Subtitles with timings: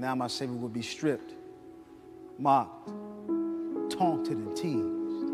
[0.00, 1.34] Now my Savior will be stripped,
[2.38, 2.88] mocked,
[3.90, 5.28] taunted, and teased.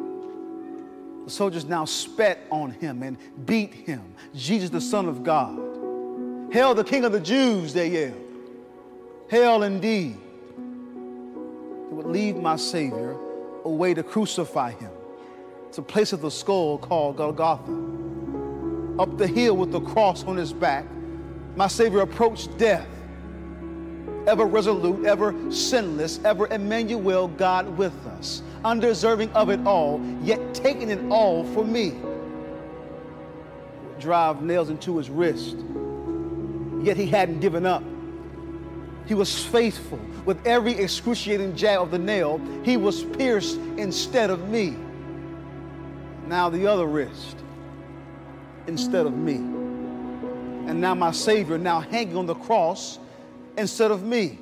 [1.24, 3.16] The soldiers now spat on him and
[3.46, 4.02] beat him.
[4.34, 5.56] Jesus, the Son of God.
[6.52, 8.20] Hail, the King of the Jews, they yelled.
[9.28, 10.18] Hail indeed.
[10.56, 13.16] They would leave my Savior
[13.64, 14.90] away to crucify him.
[15.68, 19.00] It's a place of the skull called Golgotha.
[19.00, 20.86] Up the hill with the cross on his back,
[21.54, 22.88] my Savior approached death,
[24.26, 30.90] ever resolute, ever sinless, ever Emmanuel, God with us, undeserving of it all, yet taking
[30.90, 31.94] it all for me.
[34.00, 35.56] Drive nails into his wrist,
[36.82, 37.82] yet he hadn't given up.
[39.06, 40.00] He was faithful.
[40.24, 44.76] With every excruciating jab of the nail, he was pierced instead of me.
[46.26, 47.36] Now the other wrist
[48.66, 49.36] instead of me.
[49.36, 52.98] And now my Savior, now hanging on the cross
[53.56, 54.38] instead of me.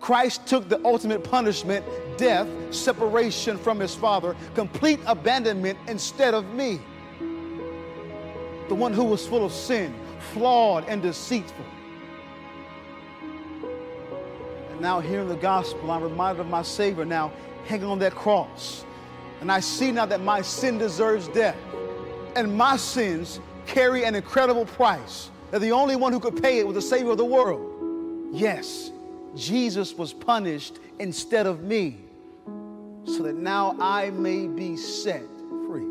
[0.00, 1.84] Christ took the ultimate punishment,
[2.16, 6.80] death, separation from his Father, complete abandonment instead of me.
[8.68, 9.94] The one who was full of sin,
[10.32, 11.64] flawed, and deceitful.
[14.70, 17.32] And now, hearing the gospel, I'm reminded of my Savior now
[17.66, 18.84] hanging on that cross.
[19.40, 21.56] And I see now that my sin deserves death.
[22.36, 25.30] And my sins carry an incredible price.
[25.50, 27.77] That the only one who could pay it was the Savior of the world.
[28.30, 28.90] Yes,
[29.34, 31.98] Jesus was punished instead of me,
[33.04, 35.24] so that now I may be set
[35.66, 35.86] free.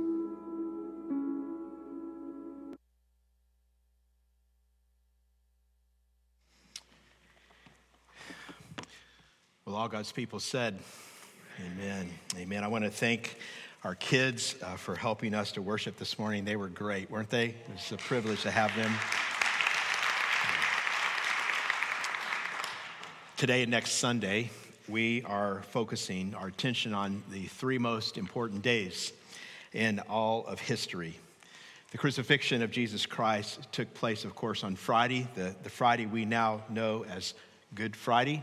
[9.65, 10.77] Well, all God's people said,
[11.65, 12.07] Amen.
[12.37, 12.63] Amen.
[12.63, 13.37] I want to thank
[13.83, 16.45] our kids uh, for helping us to worship this morning.
[16.45, 17.47] They were great, weren't they?
[17.47, 18.91] It was a privilege to have them.
[23.37, 24.49] Today and next Sunday,
[24.87, 29.13] we are focusing our attention on the three most important days
[29.73, 31.19] in all of history.
[31.91, 36.25] The crucifixion of Jesus Christ took place, of course, on Friday, the, the Friday we
[36.25, 37.35] now know as
[37.75, 38.41] Good Friday.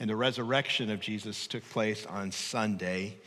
[0.00, 3.18] And the resurrection of Jesus took place on Sunday,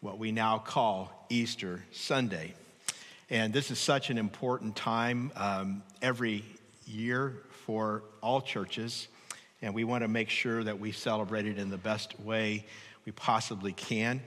[0.00, 2.54] what we now call Easter Sunday.
[3.30, 6.44] And this is such an important time um, every
[6.86, 7.34] year
[7.64, 9.08] for all churches.
[9.62, 12.66] And we want to make sure that we celebrate it in the best way
[13.04, 14.20] we possibly can.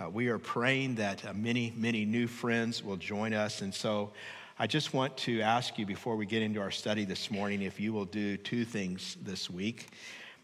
[0.00, 3.62] Uh, we are praying that uh, many, many new friends will join us.
[3.62, 4.12] And so
[4.58, 7.80] I just want to ask you before we get into our study this morning if
[7.80, 9.88] you will do two things this week.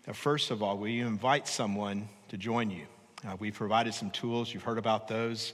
[0.07, 2.87] Now, first of all, will you invite someone to join you?
[3.27, 5.53] Uh, we've provided some tools, you've heard about those.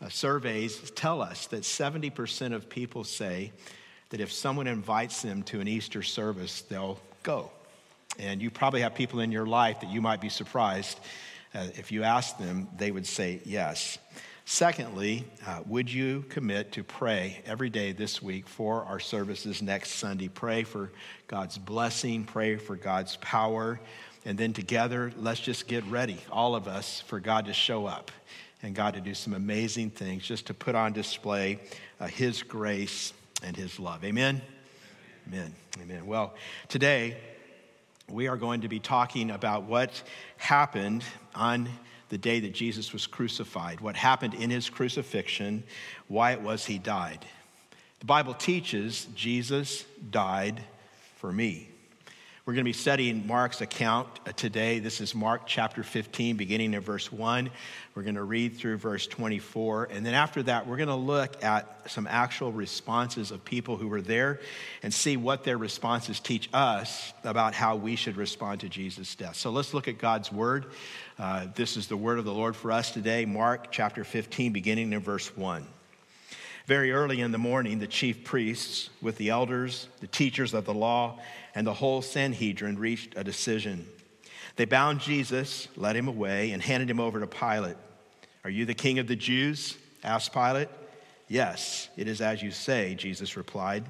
[0.00, 3.52] Uh, surveys tell us that 70% of people say
[4.10, 7.50] that if someone invites them to an Easter service, they'll go.
[8.18, 10.98] And you probably have people in your life that you might be surprised
[11.54, 13.98] uh, if you ask them, they would say yes.
[14.44, 19.92] Secondly, uh, would you commit to pray every day this week for our services next
[19.92, 20.28] Sunday?
[20.28, 20.90] Pray for
[21.28, 23.78] God's blessing, pray for God's power,
[24.24, 28.10] and then together, let's just get ready, all of us, for God to show up
[28.62, 31.58] and God to do some amazing things, just to put on display
[32.00, 33.12] uh, His grace
[33.42, 34.04] and His love.
[34.04, 34.40] Amen?
[35.28, 35.54] Amen.
[35.80, 36.06] Amen.
[36.06, 36.34] Well,
[36.68, 37.16] today
[38.12, 40.02] we are going to be talking about what
[40.36, 41.02] happened
[41.34, 41.68] on
[42.10, 45.64] the day that Jesus was crucified, what happened in his crucifixion,
[46.08, 47.24] why it was he died.
[48.00, 50.62] The Bible teaches Jesus died
[51.16, 51.71] for me.
[52.44, 54.80] We're going to be studying Mark's account uh, today.
[54.80, 57.48] This is Mark chapter 15, beginning in verse 1.
[57.94, 59.90] We're going to read through verse 24.
[59.92, 63.86] And then after that, we're going to look at some actual responses of people who
[63.86, 64.40] were there
[64.82, 69.36] and see what their responses teach us about how we should respond to Jesus' death.
[69.36, 70.66] So let's look at God's word.
[71.20, 74.92] Uh, this is the word of the Lord for us today, Mark chapter 15, beginning
[74.92, 75.64] in verse 1.
[76.66, 80.74] Very early in the morning, the chief priests, with the elders, the teachers of the
[80.74, 81.18] law,
[81.54, 83.86] and the whole Sanhedrin reached a decision.
[84.56, 87.76] They bound Jesus, led him away, and handed him over to Pilate.
[88.44, 89.76] Are you the king of the Jews?
[90.04, 90.68] asked Pilate.
[91.28, 93.84] Yes, it is as you say, Jesus replied.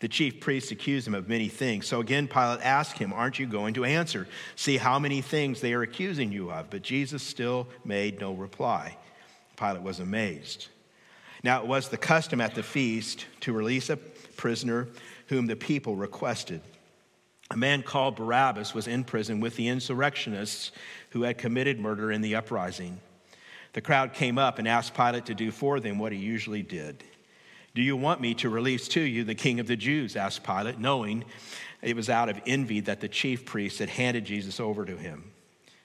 [0.00, 1.86] The chief priests accused him of many things.
[1.86, 4.26] So again, Pilate asked him, Aren't you going to answer?
[4.56, 6.70] See how many things they are accusing you of.
[6.70, 8.96] But Jesus still made no reply.
[9.56, 10.68] Pilate was amazed.
[11.42, 14.88] Now it was the custom at the feast to release a prisoner
[15.28, 16.60] whom the people requested.
[17.50, 20.72] A man called Barabbas was in prison with the insurrectionists
[21.10, 23.00] who had committed murder in the uprising.
[23.72, 27.04] The crowd came up and asked Pilate to do for them what he usually did.
[27.74, 30.14] Do you want me to release to you the king of the Jews?
[30.14, 31.24] asked Pilate, knowing
[31.80, 35.32] it was out of envy that the chief priests had handed Jesus over to him.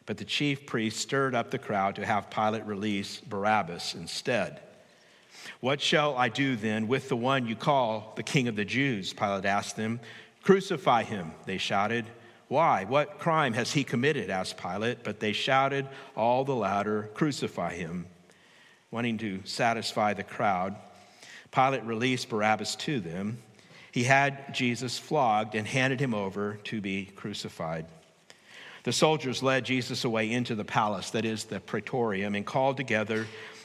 [0.06, 4.62] But the chief priests stirred up the crowd to have Pilate release Barabbas instead.
[5.60, 9.13] What shall I do then with the one you call the king of the Jews?
[9.13, 10.00] Pilate asked them.
[10.44, 12.06] Crucify him, they shouted.
[12.48, 12.86] Why?
[12.86, 14.30] What crime has he committed?
[14.30, 15.04] asked Pilate.
[15.04, 18.07] But they shouted all the louder, Crucify him.
[18.92, 20.75] Wanting to satisfy the crowd,
[21.51, 23.40] Pilate released Barabbas to them.
[23.92, 27.86] He had Jesus flogged and handed him over to be crucified.
[28.83, 33.28] The soldiers led Jesus away into the palace, that is the praetorium, and called together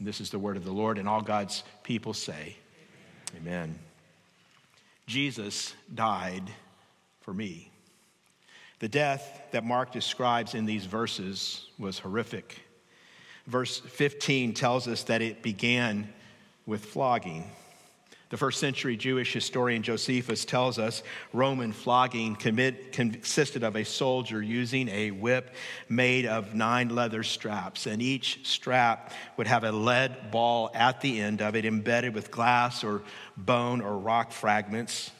[0.00, 2.56] This is the word of the Lord, and all God's people say,
[3.36, 3.54] Amen.
[3.54, 3.78] Amen.
[5.06, 6.50] Jesus died
[7.20, 7.70] for me.
[8.78, 12.60] The death that Mark describes in these verses was horrific.
[13.46, 16.12] Verse 15 tells us that it began
[16.66, 17.50] with flogging.
[18.30, 21.02] The first century Jewish historian Josephus tells us
[21.32, 25.54] Roman flogging commit, consisted of a soldier using a whip
[25.88, 31.20] made of nine leather straps, and each strap would have a lead ball at the
[31.20, 33.02] end of it embedded with glass or
[33.36, 35.10] bone or rock fragments.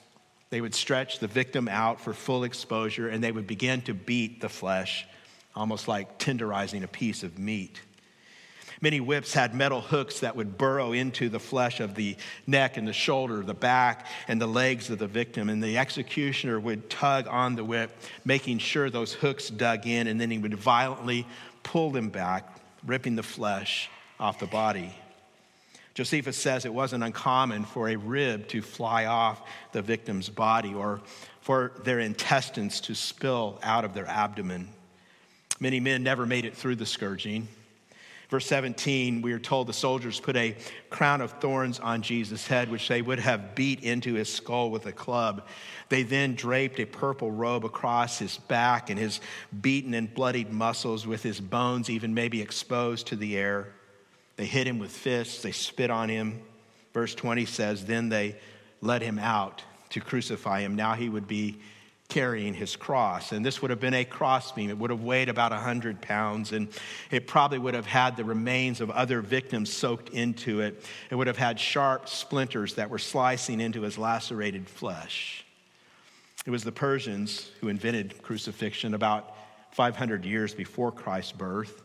[0.50, 4.42] They would stretch the victim out for full exposure and they would begin to beat
[4.42, 5.06] the flesh,
[5.56, 7.80] almost like tenderizing a piece of meat.
[8.80, 12.16] Many whips had metal hooks that would burrow into the flesh of the
[12.46, 15.48] neck and the shoulder, the back, and the legs of the victim.
[15.48, 17.90] And the executioner would tug on the whip,
[18.24, 21.26] making sure those hooks dug in, and then he would violently
[21.64, 23.90] pull them back, ripping the flesh
[24.20, 24.94] off the body.
[25.94, 29.42] Josephus says it wasn't uncommon for a rib to fly off
[29.72, 31.00] the victim's body or
[31.40, 34.68] for their intestines to spill out of their abdomen.
[35.58, 37.48] Many men never made it through the scourging.
[38.28, 40.54] Verse 17, we are told the soldiers put a
[40.90, 44.84] crown of thorns on Jesus' head, which they would have beat into his skull with
[44.84, 45.46] a club.
[45.88, 49.20] They then draped a purple robe across his back and his
[49.62, 53.72] beaten and bloodied muscles, with his bones even maybe exposed to the air.
[54.36, 56.42] They hit him with fists, they spit on him.
[56.92, 58.36] Verse 20 says, Then they
[58.82, 60.76] led him out to crucify him.
[60.76, 61.60] Now he would be
[62.08, 63.32] carrying his cross.
[63.32, 64.70] And this would have been a crossbeam.
[64.70, 66.68] It would have weighed about 100 pounds, and
[67.10, 70.82] it probably would have had the remains of other victims soaked into it.
[71.10, 75.44] It would have had sharp splinters that were slicing into his lacerated flesh.
[76.46, 79.36] It was the Persians who invented crucifixion about
[79.72, 81.82] 500 years before Christ's birth.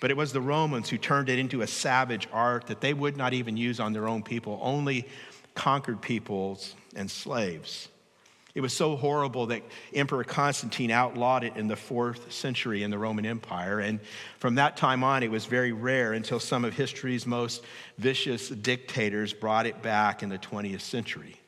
[0.00, 3.16] But it was the Romans who turned it into a savage art that they would
[3.16, 5.08] not even use on their own people, only
[5.54, 7.88] conquered peoples and slaves.
[8.56, 12.96] It was so horrible that Emperor Constantine outlawed it in the fourth century in the
[12.96, 13.80] Roman Empire.
[13.80, 14.00] And
[14.38, 17.62] from that time on, it was very rare until some of history's most
[17.98, 21.38] vicious dictators brought it back in the 20th century.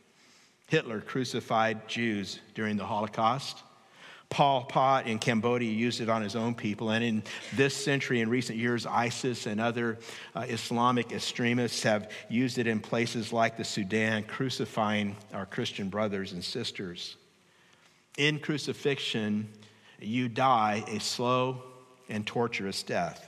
[0.67, 3.63] Hitler crucified Jews during the Holocaust.
[4.31, 6.91] Pol Pot in Cambodia used it on his own people.
[6.91, 7.23] And in
[7.55, 9.99] this century, in recent years, ISIS and other
[10.35, 16.33] uh, Islamic extremists have used it in places like the Sudan, crucifying our Christian brothers
[16.33, 17.17] and sisters.
[18.19, 19.49] In crucifixion,
[20.01, 21.63] you die a slow
[22.09, 23.28] and torturous death.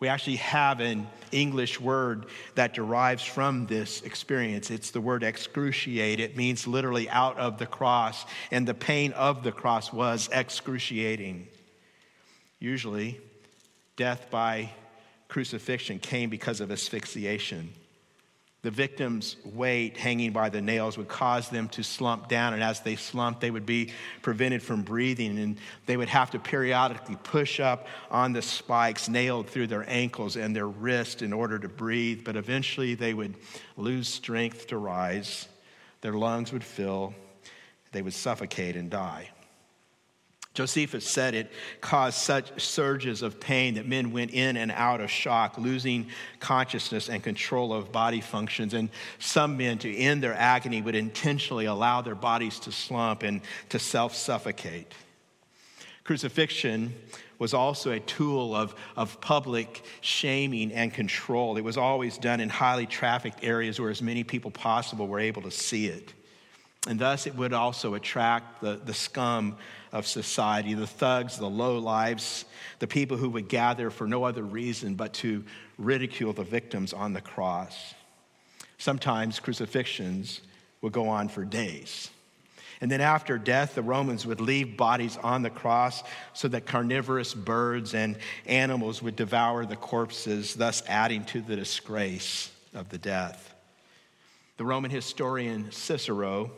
[0.00, 4.70] We actually have an English word that derives from this experience.
[4.70, 6.18] It's the word excruciate.
[6.18, 11.48] It means literally out of the cross, and the pain of the cross was excruciating.
[12.58, 13.20] Usually,
[13.96, 14.70] death by
[15.28, 17.72] crucifixion came because of asphyxiation.
[18.62, 22.80] The victim's weight hanging by the nails would cause them to slump down, and as
[22.80, 27.58] they slumped, they would be prevented from breathing, and they would have to periodically push
[27.58, 32.22] up on the spikes nailed through their ankles and their wrist in order to breathe.
[32.22, 33.34] But eventually, they would
[33.78, 35.48] lose strength to rise.
[36.02, 37.14] their lungs would fill,
[37.92, 39.30] they would suffocate and die.
[40.60, 41.50] Josephus said it
[41.80, 46.06] caused such surges of pain that men went in and out of shock, losing
[46.38, 48.74] consciousness and control of body functions.
[48.74, 53.40] And some men, to end their agony, would intentionally allow their bodies to slump and
[53.70, 54.92] to self suffocate.
[56.04, 56.92] Crucifixion
[57.38, 61.56] was also a tool of, of public shaming and control.
[61.56, 65.40] It was always done in highly trafficked areas where as many people possible were able
[65.40, 66.12] to see it.
[66.88, 69.56] And thus, it would also attract the, the scum
[69.92, 72.44] of society the thugs, the low lives,
[72.78, 75.44] the people who would gather for no other reason but to
[75.78, 77.94] ridicule the victims on the cross.
[78.78, 80.40] Sometimes crucifixions
[80.80, 82.10] would go on for days.
[82.80, 87.34] And then after death, the Romans would leave bodies on the cross so that carnivorous
[87.34, 93.54] birds and animals would devour the corpses, thus adding to the disgrace of the death.
[94.56, 96.52] The Roman historian Cicero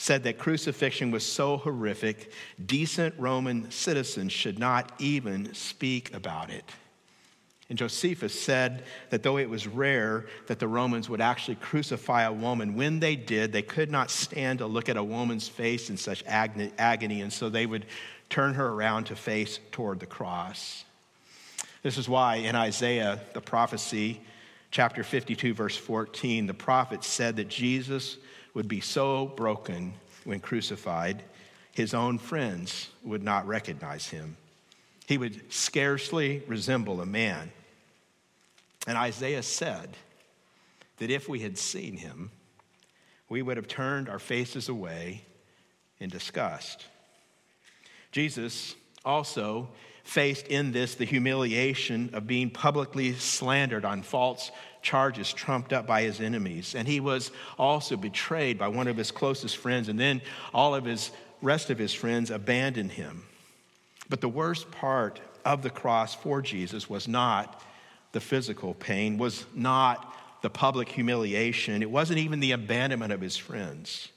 [0.00, 2.30] said that crucifixion was so horrific,
[2.64, 6.64] decent Roman citizens should not even speak about it.
[7.68, 12.32] And Josephus said that though it was rare that the Romans would actually crucify a
[12.32, 15.96] woman, when they did, they could not stand to look at a woman's face in
[15.96, 17.84] such agony, and so they would
[18.30, 20.84] turn her around to face toward the cross.
[21.82, 24.20] This is why in Isaiah, the prophecy,
[24.70, 28.16] chapter 52, verse 14, the prophet said that Jesus
[28.54, 31.22] would be so broken when crucified,
[31.72, 34.36] his own friends would not recognize him.
[35.06, 37.52] He would scarcely resemble a man.
[38.86, 39.96] And Isaiah said
[40.98, 42.30] that if we had seen him,
[43.28, 45.22] we would have turned our faces away
[46.00, 46.86] in disgust.
[48.12, 48.74] Jesus
[49.04, 49.68] also
[50.04, 54.50] faced in this the humiliation of being publicly slandered on false
[54.82, 56.74] charges trumped up by his enemies.
[56.74, 60.84] And he was also betrayed by one of his closest friends, and then all of
[60.84, 61.10] his
[61.42, 63.24] rest of his friends abandoned him.
[64.08, 67.62] But the worst part of the cross for Jesus was not
[68.12, 73.36] the physical pain, was not the public humiliation, it wasn't even the abandonment of his
[73.36, 74.08] friends.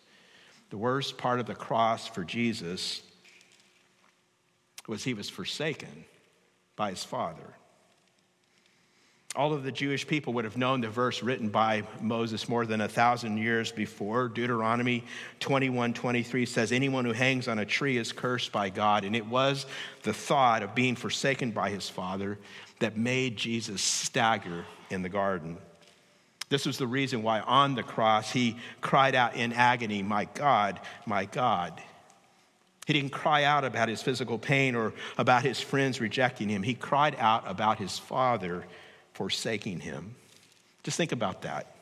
[0.70, 3.02] The worst part of the cross for Jesus
[4.88, 6.06] was he was forsaken
[6.76, 7.56] by his Father.
[9.34, 12.82] All of the Jewish people would have known the verse written by Moses more than
[12.82, 14.28] a thousand years before.
[14.28, 15.06] Deuteronomy
[15.40, 19.06] 21 23 says, Anyone who hangs on a tree is cursed by God.
[19.06, 19.66] And it was
[20.04, 22.40] the thought of being forsaken by his father
[22.80, 25.58] that made Jesus stagger in the garden.
[26.50, 30.82] This was the reason why on the cross he cried out in agony, My God,
[31.06, 31.82] my God.
[32.86, 36.64] He didn't cry out about his physical pain or about his friends rejecting him.
[36.64, 38.66] He cried out about his father
[39.14, 40.16] forsaking him.
[40.84, 41.76] Just think about that.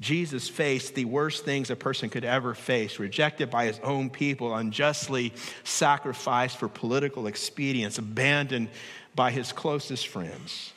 [0.00, 4.54] Jesus faced the worst things a person could ever face rejected by his own people,
[4.54, 5.32] unjustly
[5.64, 8.68] sacrificed for political expedience, abandoned
[9.14, 10.72] by his closest friends.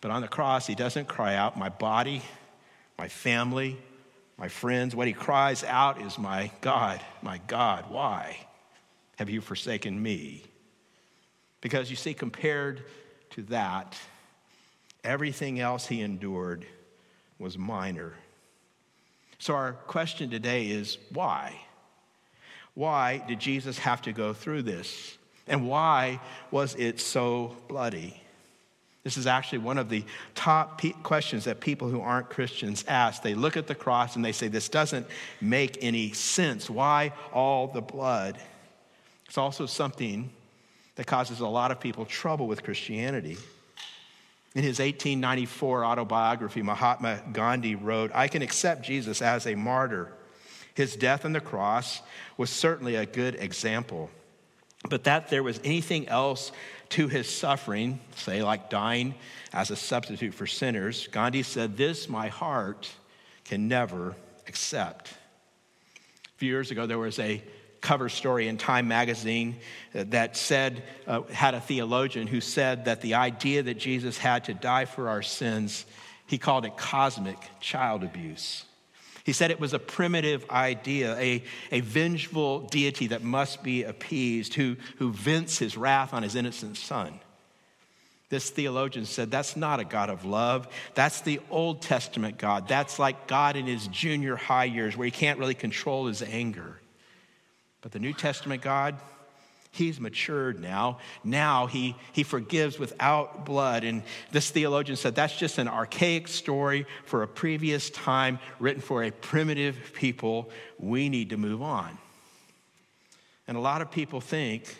[0.00, 2.22] But on the cross, he doesn't cry out, My body,
[2.98, 3.78] my family,
[4.36, 4.96] my friends.
[4.96, 8.36] What he cries out is, My God, my God, why
[9.18, 10.42] have you forsaken me?
[11.60, 12.82] Because you see, compared
[13.30, 13.96] to that,
[15.04, 16.64] Everything else he endured
[17.38, 18.14] was minor.
[19.38, 21.60] So, our question today is why?
[22.74, 25.18] Why did Jesus have to go through this?
[25.48, 28.22] And why was it so bloody?
[29.02, 30.04] This is actually one of the
[30.36, 33.22] top pe- questions that people who aren't Christians ask.
[33.22, 35.06] They look at the cross and they say, This doesn't
[35.40, 36.70] make any sense.
[36.70, 38.38] Why all the blood?
[39.26, 40.30] It's also something
[40.94, 43.38] that causes a lot of people trouble with Christianity.
[44.54, 50.12] In his 1894 autobiography, Mahatma Gandhi wrote, I can accept Jesus as a martyr.
[50.74, 52.02] His death on the cross
[52.36, 54.10] was certainly a good example.
[54.88, 56.52] But that there was anything else
[56.90, 59.14] to his suffering, say like dying
[59.52, 62.90] as a substitute for sinners, Gandhi said, This my heart
[63.44, 64.14] can never
[64.46, 65.08] accept.
[66.26, 67.42] A few years ago, there was a
[67.82, 69.56] cover story in Time magazine
[69.94, 74.44] uh, that said, uh, had a theologian who said that the idea that Jesus had
[74.44, 75.84] to die for our sins,
[76.26, 78.64] he called it cosmic child abuse.
[79.24, 84.54] He said it was a primitive idea, a, a vengeful deity that must be appeased,
[84.54, 87.20] who, who vents his wrath on his innocent son.
[88.30, 90.66] This theologian said that's not a God of love.
[90.94, 92.66] That's the Old Testament God.
[92.66, 96.80] That's like God in his junior high years where he can't really control his anger.
[97.82, 98.96] But the New Testament God,
[99.74, 100.98] He's matured now.
[101.24, 103.84] Now he, he forgives without blood.
[103.84, 109.02] And this theologian said that's just an archaic story for a previous time written for
[109.02, 110.50] a primitive people.
[110.78, 111.96] We need to move on.
[113.48, 114.76] And a lot of people think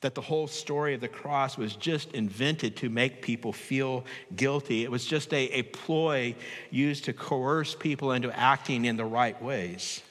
[0.00, 4.04] that the whole story of the cross was just invented to make people feel
[4.34, 4.82] guilty.
[4.82, 6.34] It was just a, a ploy
[6.72, 10.02] used to coerce people into acting in the right ways.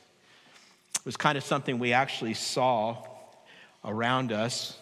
[1.08, 2.98] Was kind of something we actually saw
[3.86, 4.78] around us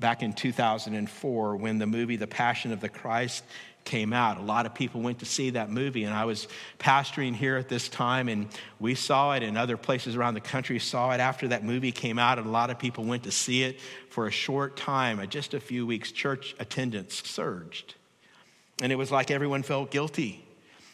[0.00, 3.44] back in 2004 when the movie The Passion of the Christ
[3.84, 4.38] came out.
[4.38, 6.48] A lot of people went to see that movie, and I was
[6.80, 8.48] pastoring here at this time, and
[8.80, 12.18] we saw it, and other places around the country saw it after that movie came
[12.18, 13.78] out, and a lot of people went to see it
[14.10, 15.24] for a short time.
[15.30, 17.94] Just a few weeks, church attendance surged.
[18.82, 20.44] And it was like everyone felt guilty.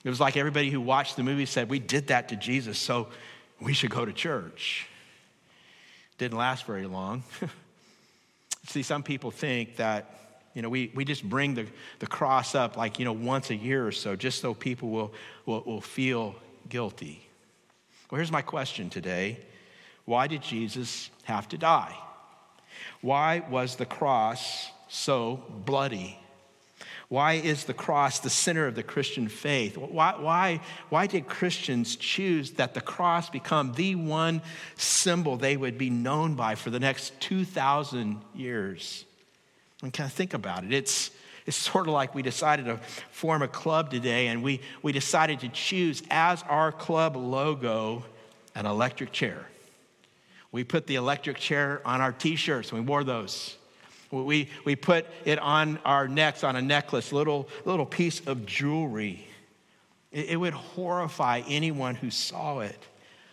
[0.05, 3.09] It was like everybody who watched the movie said, We did that to Jesus, so
[3.61, 4.87] we should go to church.
[6.19, 7.23] Didn't last very long.
[8.67, 11.67] See, some people think that, you know, we, we just bring the,
[11.99, 15.13] the cross up like, you know, once a year or so, just so people will,
[15.45, 16.35] will, will feel
[16.69, 17.27] guilty.
[18.11, 19.39] Well, here's my question today
[20.05, 21.97] Why did Jesus have to die?
[23.01, 26.19] Why was the cross so bloody?
[27.14, 29.78] Why is the cross the center of the Christian faith?
[29.78, 34.42] Why, why, why did Christians choose that the cross become the one
[34.75, 39.04] symbol they would be known by for the next 2,000 years?
[39.80, 40.73] And kind of think about it.
[40.73, 41.12] It's,
[41.47, 42.78] it's sort of like we decided to
[43.12, 48.02] form a club today and we, we decided to choose as our club logo
[48.56, 49.47] an electric chair.
[50.50, 53.56] We put the electric chair on our t shirts, and we wore those.
[54.23, 59.26] We, we put it on our necks, on a necklace, little, little piece of jewelry.
[60.12, 62.78] It, it would horrify anyone who saw it.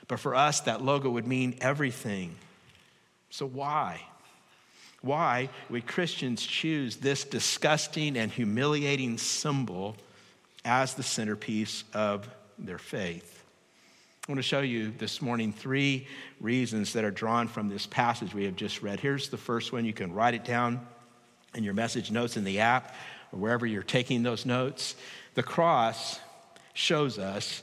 [0.07, 2.35] But for us, that logo would mean everything.
[3.29, 4.01] So why?
[5.01, 9.95] Why would Christians choose this disgusting and humiliating symbol
[10.63, 13.40] as the centerpiece of their faith?
[14.31, 16.07] I want to show you this morning three
[16.39, 19.01] reasons that are drawn from this passage we have just read.
[19.01, 19.83] Here's the first one.
[19.83, 20.87] You can write it down
[21.53, 22.95] in your message notes in the app
[23.33, 24.95] or wherever you're taking those notes.
[25.33, 26.17] The cross
[26.73, 27.61] shows us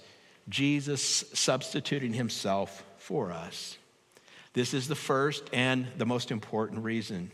[0.50, 3.78] Jesus substituting himself for us.
[4.52, 7.30] This is the first and the most important reason.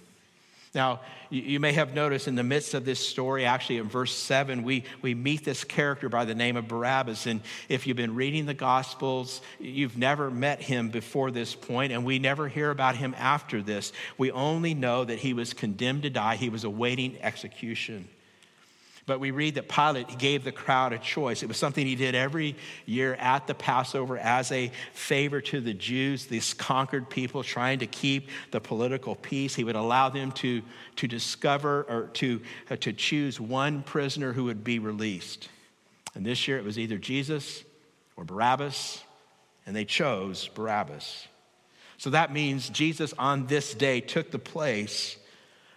[0.74, 4.64] Now, you may have noticed in the midst of this story, actually in verse 7,
[4.64, 7.26] we, we meet this character by the name of Barabbas.
[7.26, 12.04] And if you've been reading the Gospels, you've never met him before this point, and
[12.04, 13.92] we never hear about him after this.
[14.18, 18.08] We only know that he was condemned to die, he was awaiting execution.
[19.06, 21.42] But we read that Pilate gave the crowd a choice.
[21.42, 25.74] It was something he did every year at the Passover as a favor to the
[25.74, 29.54] Jews, these conquered people trying to keep the political peace.
[29.54, 30.62] He would allow them to,
[30.96, 32.40] to discover or to,
[32.70, 35.50] uh, to choose one prisoner who would be released.
[36.14, 37.62] And this year it was either Jesus
[38.16, 39.02] or Barabbas,
[39.66, 41.28] and they chose Barabbas.
[41.98, 45.16] So that means Jesus on this day took the place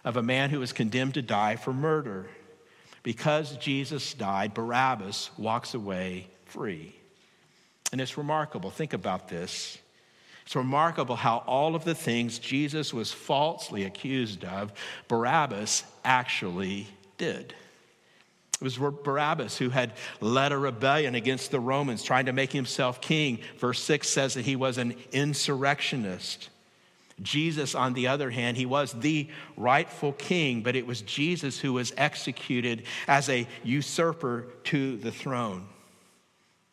[0.04, 2.28] of a man who was condemned to die for murder.
[3.08, 6.94] Because Jesus died, Barabbas walks away free.
[7.90, 8.68] And it's remarkable.
[8.68, 9.78] Think about this.
[10.44, 14.74] It's remarkable how all of the things Jesus was falsely accused of,
[15.08, 17.54] Barabbas actually did.
[18.60, 23.00] It was Barabbas who had led a rebellion against the Romans, trying to make himself
[23.00, 23.38] king.
[23.56, 26.50] Verse 6 says that he was an insurrectionist.
[27.22, 31.72] Jesus, on the other hand, he was the rightful king, but it was Jesus who
[31.72, 35.66] was executed as a usurper to the throne.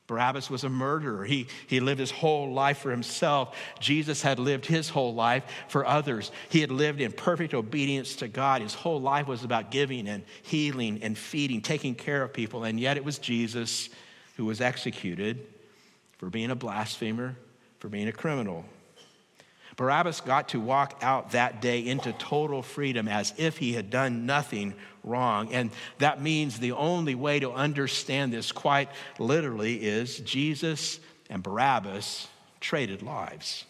[0.08, 1.26] Barabbas was a murderer.
[1.26, 3.58] He, he lived his whole life for himself.
[3.80, 6.32] Jesus had lived his whole life for others.
[6.50, 8.62] He had lived in perfect obedience to God.
[8.62, 12.66] His whole life was about giving and healing and feeding, taking care of people.
[12.66, 13.90] And yet it was Jesus
[14.38, 15.48] who was executed
[16.20, 17.36] for being a blasphemer,
[17.80, 18.64] for being a criminal.
[19.76, 24.26] Barabbas got to walk out that day into total freedom as if he had done
[24.26, 25.54] nothing wrong.
[25.54, 32.28] And that means the only way to understand this quite literally is Jesus and Barabbas
[32.62, 33.66] traded lives.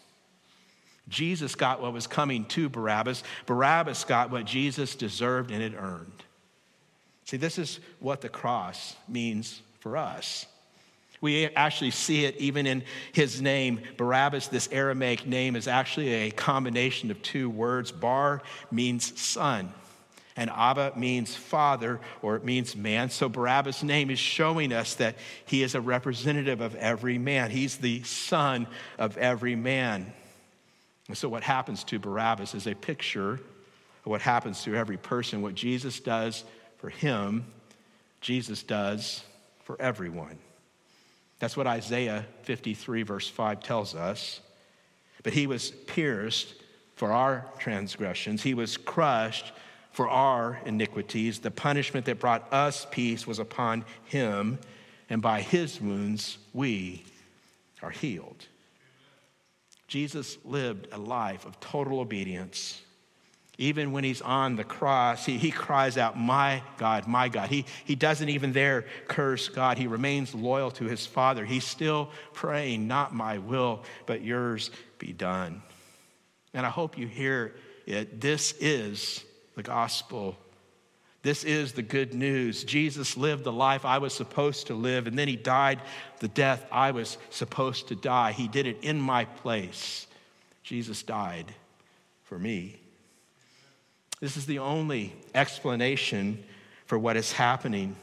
[1.08, 3.22] Jesus got what was coming to Barabbas.
[3.46, 6.24] Barabbas got what Jesus deserved and had earned.
[7.24, 10.46] See, this is what the cross means for us.
[11.20, 13.80] We actually see it even in his name.
[13.96, 17.90] Barabbas, this Aramaic name, is actually a combination of two words.
[17.90, 19.72] Bar means son,
[20.36, 23.08] and Abba means father, or it means man.
[23.10, 27.50] So Barabbas' name is showing us that he is a representative of every man.
[27.50, 28.66] He's the son
[28.98, 30.12] of every man.
[31.08, 33.40] And so, what happens to Barabbas is a picture of
[34.04, 35.40] what happens to every person.
[35.40, 36.44] What Jesus does
[36.78, 37.46] for him,
[38.20, 39.22] Jesus does
[39.62, 40.38] for everyone.
[41.38, 44.40] That's what Isaiah 53, verse 5 tells us.
[45.22, 46.54] But he was pierced
[46.94, 49.52] for our transgressions, he was crushed
[49.92, 51.38] for our iniquities.
[51.38, 54.58] The punishment that brought us peace was upon him,
[55.10, 57.04] and by his wounds we
[57.82, 58.46] are healed.
[59.88, 62.82] Jesus lived a life of total obedience.
[63.58, 67.48] Even when he's on the cross, he, he cries out, My God, my God.
[67.48, 69.78] He, he doesn't even there curse God.
[69.78, 71.44] He remains loyal to his Father.
[71.44, 75.62] He's still praying, Not my will, but yours be done.
[76.52, 77.54] And I hope you hear
[77.86, 78.20] it.
[78.20, 80.36] This is the gospel.
[81.22, 82.62] This is the good news.
[82.62, 85.80] Jesus lived the life I was supposed to live, and then he died
[86.20, 88.32] the death I was supposed to die.
[88.32, 90.06] He did it in my place.
[90.62, 91.52] Jesus died
[92.24, 92.80] for me.
[94.20, 96.42] This is the only explanation
[96.86, 97.96] for what is happening.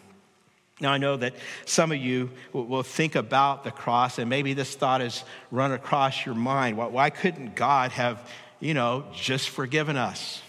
[0.80, 4.76] Now, I know that some of you will think about the cross, and maybe this
[4.76, 6.78] thought has run across your mind.
[6.78, 10.42] Why couldn't God have, you know, just forgiven us?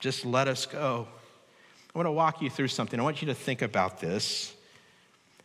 [0.00, 1.06] Just let us go.
[1.94, 2.98] I want to walk you through something.
[2.98, 4.52] I want you to think about this.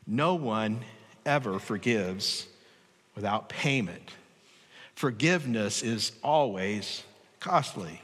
[0.07, 0.81] No one
[1.25, 2.47] ever forgives
[3.15, 4.11] without payment.
[4.95, 7.03] Forgiveness is always
[7.39, 8.01] costly.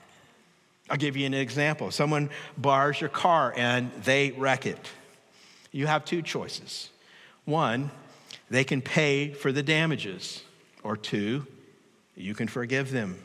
[0.90, 1.92] I'll give you an example.
[1.92, 4.80] Someone borrows your car and they wreck it.
[5.72, 6.90] You have two choices.
[7.46, 7.92] One,
[8.50, 10.44] they can pay for the damages,
[10.84, 11.46] or two,
[12.16, 13.20] you can forgive them.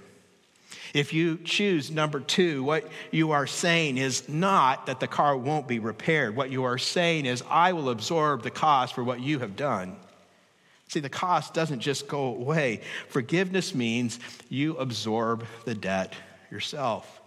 [0.95, 5.69] If you choose number two, what you are saying is not that the car won't
[5.69, 6.35] be repaired.
[6.35, 9.97] What you are saying is, I will absorb the cost for what you have done.
[10.89, 12.81] See, the cost doesn't just go away.
[13.09, 14.19] Forgiveness means
[14.49, 16.15] you absorb the debt
[16.51, 17.20] yourself.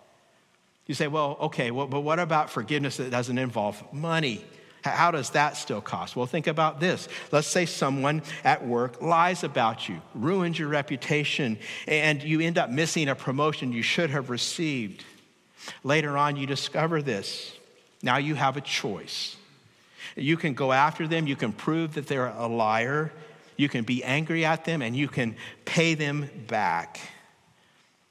[0.86, 4.44] You say, well, okay, well, but what about forgiveness that doesn't involve money?
[4.84, 6.16] How does that still cost?
[6.16, 7.08] Well, think about this.
[7.32, 12.70] Let's say someone at work lies about you, ruins your reputation, and you end up
[12.70, 15.06] missing a promotion you should have received.
[15.86, 17.54] Later on, you discover this.
[18.02, 19.38] Now you have a choice.
[20.18, 23.14] You can go after them, you can prove that they're a liar,
[23.56, 27.00] you can be angry at them, and you can pay them back.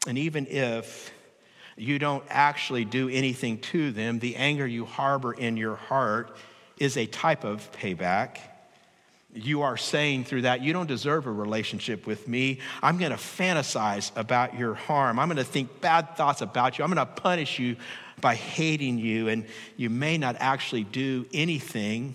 [0.07, 1.12] And even if
[1.77, 6.37] you don't actually do anything to them, the anger you harbor in your heart
[6.79, 8.39] is a type of payback.
[9.35, 12.61] You are saying through that, you don't deserve a relationship with me.
[12.83, 15.19] I'm going to fantasize about your harm.
[15.19, 16.85] I'm going to think bad thoughts about you.
[16.85, 17.77] I'm going to punish you
[18.21, 19.29] by hating you.
[19.29, 22.15] And you may not actually do anything,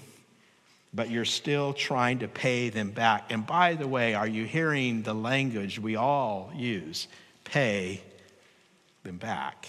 [0.94, 3.32] but you're still trying to pay them back.
[3.32, 7.08] And by the way, are you hearing the language we all use?
[7.46, 8.04] Pay
[9.08, 9.68] them back.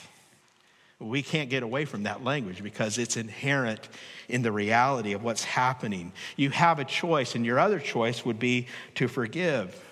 [1.00, 3.88] We can't get away from that language because it's inherent
[4.28, 6.12] in the reality of what's happening.
[6.36, 9.84] You have a choice, and your other choice would be to forgive.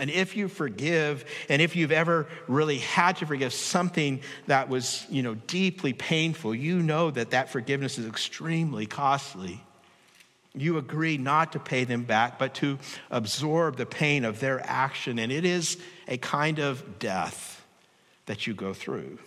[0.00, 5.04] And if you forgive, and if you've ever really had to forgive something that was,
[5.10, 9.60] you know, deeply painful, you know that that forgiveness is extremely costly.
[10.54, 12.78] You agree not to pay them back, but to
[13.10, 17.57] absorb the pain of their action, and it is a kind of death
[18.28, 19.18] that you go through.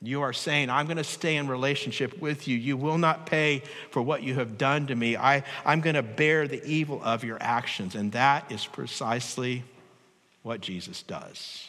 [0.00, 2.56] You are saying, I'm going to stay in relationship with you.
[2.56, 5.16] You will not pay for what you have done to me.
[5.16, 7.94] I, I'm going to bear the evil of your actions.
[7.94, 9.62] And that is precisely
[10.42, 11.68] what Jesus does.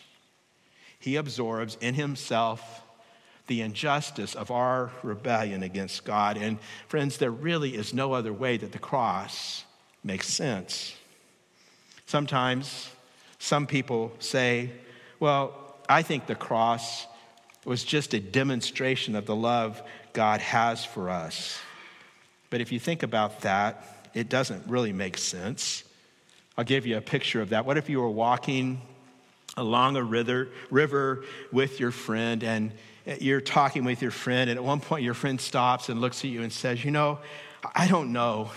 [0.98, 2.82] He absorbs in himself
[3.46, 6.38] the injustice of our rebellion against God.
[6.38, 9.64] And friends, there really is no other way that the cross
[10.04, 10.96] makes sense.
[12.08, 12.90] Sometimes
[13.38, 14.72] some people say,
[15.20, 15.54] well,
[15.88, 17.08] I think the cross
[17.66, 19.82] was just a demonstration of the love
[20.14, 21.58] God has for us.
[22.50, 25.84] But if you think about that, it doesn't really make sense.
[26.58, 27.66] I'll give you a picture of that.
[27.66, 28.82] What if you were walking
[29.58, 32.72] along a river, river with your friend and
[33.20, 36.32] you're talking with your friend, and at one point your friend stops and looks at
[36.32, 37.20] you and says, You know,
[37.76, 38.52] I don't know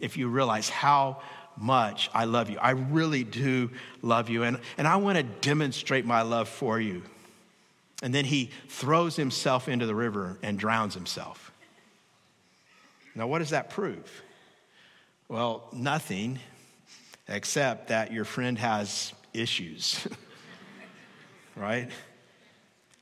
[0.00, 1.20] if you realize how
[1.56, 2.58] much I love you.
[2.58, 3.70] I really do
[4.02, 4.44] love you.
[4.44, 7.02] And, and I want to demonstrate my love for you.
[8.02, 11.52] And then he throws himself into the river and drowns himself.
[13.14, 14.22] Now, what does that prove?
[15.28, 16.38] Well, nothing
[17.28, 20.06] except that your friend has issues,
[21.56, 21.90] right?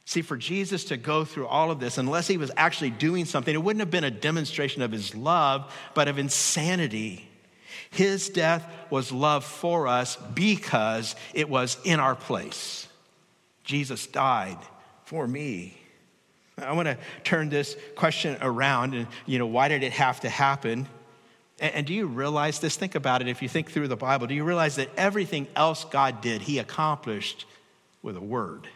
[0.05, 3.55] See, for Jesus to go through all of this, unless he was actually doing something,
[3.55, 7.28] it wouldn't have been a demonstration of his love, but of insanity.
[7.91, 12.87] His death was love for us because it was in our place.
[13.65, 14.59] Jesus died
[15.05, 15.77] for me.
[16.57, 20.29] I want to turn this question around and, you know, why did it have to
[20.29, 20.89] happen?
[21.61, 22.77] And, and do you realize this?
[22.77, 23.29] Think about it.
[23.29, 26.59] If you think through the Bible, do you realize that everything else God did, He
[26.59, 27.47] accomplished
[28.03, 28.69] with a word?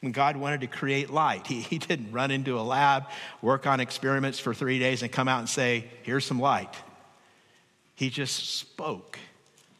[0.00, 3.06] When God wanted to create light, he, he didn't run into a lab,
[3.40, 6.74] work on experiments for three days, and come out and say, Here's some light.
[7.96, 9.18] He just spoke,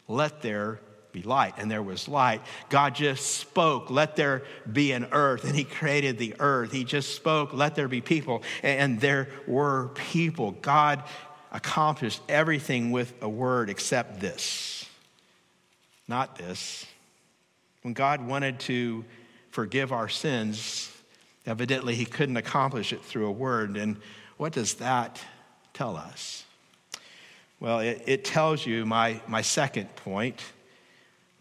[0.08, 0.80] Let there
[1.12, 1.54] be light.
[1.58, 2.40] And there was light.
[2.68, 5.44] God just spoke, Let there be an earth.
[5.44, 6.72] And He created the earth.
[6.72, 8.42] He just spoke, Let there be people.
[8.62, 10.52] And there were people.
[10.62, 11.04] God
[11.52, 14.86] accomplished everything with a word except this.
[16.08, 16.86] Not this.
[17.82, 19.04] When God wanted to
[19.50, 20.90] forgive our sins,
[21.44, 23.76] evidently he couldn't accomplish it through a word.
[23.76, 23.98] And
[24.38, 25.20] what does that
[25.72, 26.45] tell us?
[27.60, 30.42] Well, it, it tells you my, my second point.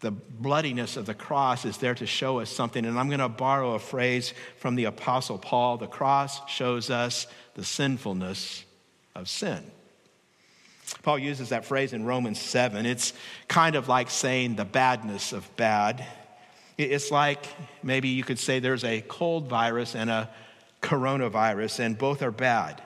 [0.00, 2.84] The bloodiness of the cross is there to show us something.
[2.84, 7.26] And I'm going to borrow a phrase from the Apostle Paul the cross shows us
[7.54, 8.64] the sinfulness
[9.14, 9.62] of sin.
[11.02, 12.86] Paul uses that phrase in Romans 7.
[12.86, 13.12] It's
[13.48, 16.04] kind of like saying the badness of bad.
[16.78, 17.46] It's like
[17.82, 20.30] maybe you could say there's a cold virus and a
[20.82, 22.80] coronavirus, and both are bad.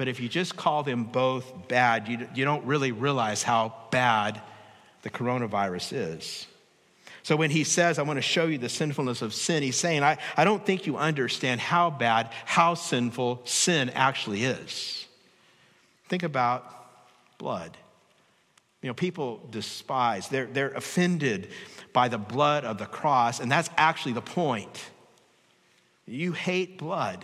[0.00, 4.40] But if you just call them both bad, you, you don't really realize how bad
[5.02, 6.46] the coronavirus is.
[7.22, 10.02] So when he says, I want to show you the sinfulness of sin, he's saying,
[10.02, 15.06] I, I don't think you understand how bad, how sinful sin actually is.
[16.08, 16.64] Think about
[17.36, 17.76] blood.
[18.80, 21.48] You know, people despise, they're, they're offended
[21.92, 24.82] by the blood of the cross, and that's actually the point.
[26.06, 27.22] You hate blood.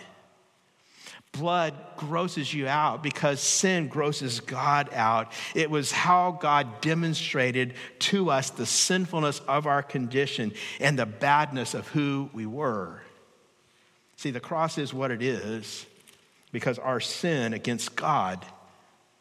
[1.33, 5.33] Blood grosses you out because sin grosses God out.
[5.55, 11.75] It was how God demonstrated to us the sinfulness of our condition and the badness
[11.75, 13.03] of who we were.
[14.17, 15.85] See, the cross is what it is
[16.53, 18.45] because our sin against God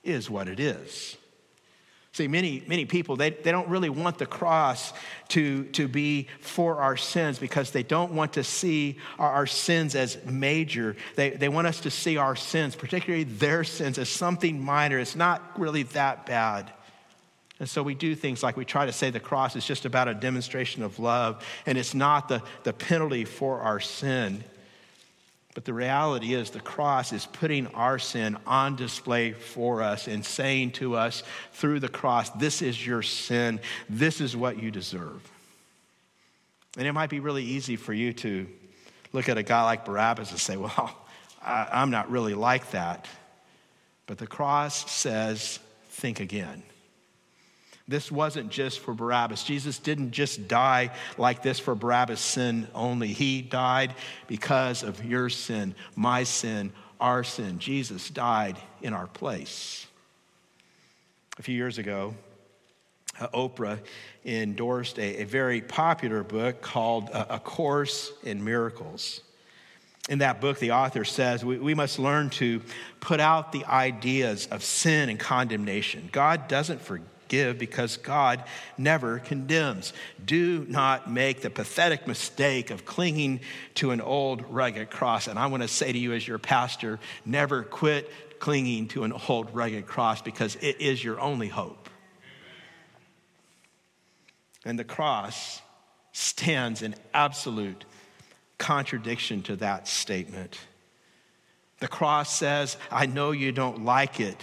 [0.03, 1.17] is what it is.
[2.15, 4.93] See, many, many people, they, they don't really want the cross
[5.27, 9.95] to, to be for our sins because they don't want to see our, our, sins
[9.95, 10.95] as major.
[11.17, 14.97] They, they want us to see our sins, particularly their sins, as something minor.
[14.97, 16.71] It's not really that bad.
[17.59, 20.07] And so we do things like we try to say the cross is just about
[20.07, 24.41] a demonstration of love, and it's not the, the penalty for our sin.
[25.55, 30.23] But the reality is, the cross is putting our sin on display for us and
[30.23, 33.61] saying to us through the cross, This is your sin.
[33.89, 35.27] This is what you deserve.
[36.77, 38.47] And it might be really easy for you to
[39.13, 40.93] look at a guy like Barabbas and say, Well,
[41.41, 43.07] I, am not really like that.
[44.07, 46.63] But the cross says, Think again.
[47.87, 49.43] This wasn't just for Barabbas.
[49.43, 53.09] Jesus didn't just die like this for Barabbas' sin only.
[53.09, 53.93] He died
[54.27, 57.59] because of your sin, my sin, our sin.
[57.59, 59.85] Jesus died in our place.
[61.37, 62.15] A few years ago,
[63.19, 63.79] uh, Oprah
[64.25, 69.21] endorsed a, a, very popular book called uh, A Course in Miracles.
[70.09, 72.61] In that book, the author says we, we must learn to
[72.99, 76.09] put out the ideas of sin and condemnation.
[76.11, 78.43] God doesn't forgive give because God
[78.77, 79.93] never condemns.
[80.23, 83.41] Do not make the pathetic mistake of clinging
[83.75, 85.27] to an old rugged cross.
[85.27, 89.13] And I want to say to you, as your pastor, never quit clinging to an
[89.27, 91.89] old rugged cross because it is your only hope.
[94.65, 95.61] And the cross
[96.11, 97.85] stands in absolute
[98.57, 100.57] contradiction to that statement.
[101.79, 104.39] The cross says, I know you don't like it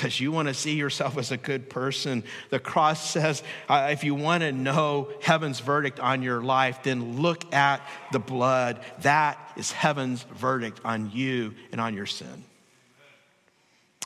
[0.00, 2.24] because you want to see yourself as a good person.
[2.48, 7.20] The cross says, uh, if you want to know heaven's verdict on your life, then
[7.20, 8.80] look at the blood.
[9.00, 12.44] That is heaven's verdict on you and on your sin.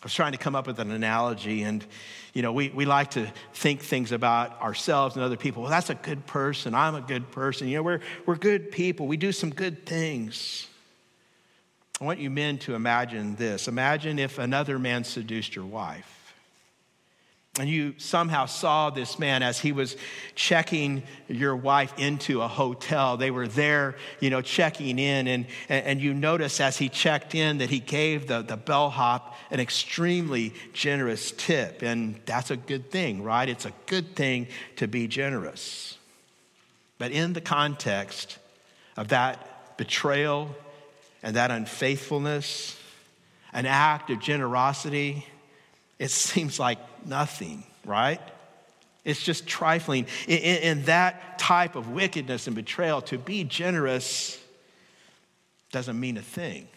[0.03, 1.87] I was trying to come up with an analogy, and
[2.33, 5.63] you know, we, we like to think things about ourselves and other people.
[5.63, 6.75] Well, that's a good person.
[6.75, 7.69] I'm a good person.
[7.69, 9.07] You know, we're, we're good people.
[9.07, 10.67] We do some good things.
[12.01, 13.69] I want you men to imagine this.
[13.69, 16.11] Imagine if another man seduced your wife.
[17.61, 19.97] And you somehow saw this man as he was
[20.35, 23.17] checking your wife into a hotel.
[23.17, 25.29] They were there, you know, checking in.
[25.29, 29.61] And, and you notice as he checked in that he gave the, the bellhop an
[29.61, 31.83] extremely generous tip.
[31.83, 33.49] And that's a good thing, right?
[33.49, 35.97] It's a good thing to be generous.
[36.99, 38.39] But in the context
[38.97, 40.57] of that betrayal
[41.25, 42.79] and that unfaithfulness,
[43.55, 45.27] an act of generosity,
[45.99, 48.21] it seems like nothing, right?
[49.05, 50.07] It's just trifling.
[50.29, 54.39] In, in, in, that type of wickedness and betrayal, to be generous
[55.73, 56.69] doesn't mean a thing.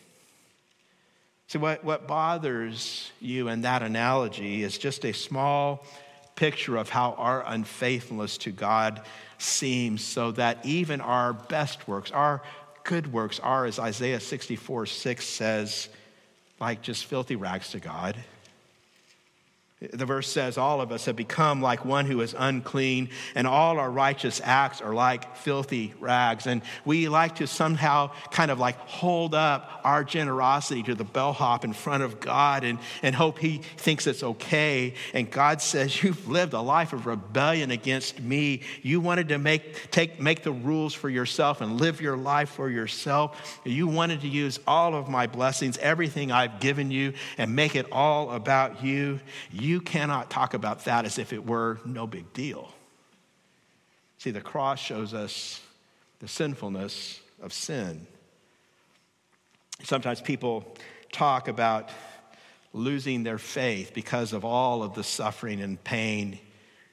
[1.47, 5.85] See, what, what bothers you in that analogy is just a small
[6.35, 9.01] picture of how our unfaithfulness to God
[9.37, 12.41] seems, so that even our best works, our
[12.87, 15.89] good works, are, as Isaiah 64 6 says,
[16.59, 18.15] like just filthy rags to God.
[19.79, 23.77] The verse says, All of us have become like one who is unclean, and all
[23.77, 26.47] our righteous acts are like filthy rags.
[26.47, 31.63] And we like to somehow kind of like hold up our generosity to the bellhop
[31.63, 34.95] in front of God and, and hope he thinks it's okay.
[35.13, 38.61] And God says, You've lived a life of rebellion against me.
[38.81, 42.67] You wanted to make, take, make the rules for yourself and live your life for
[42.67, 43.61] yourself.
[43.63, 47.85] You wanted to use all of my blessings, everything I've given you, and make it
[47.91, 49.19] all about you.
[49.51, 52.73] you you cannot talk about that as if it were no big deal.
[54.17, 55.61] See, the cross shows us
[56.19, 58.07] the sinfulness of sin.
[59.83, 60.75] Sometimes people
[61.11, 61.89] talk about
[62.73, 66.39] losing their faith because of all of the suffering and pain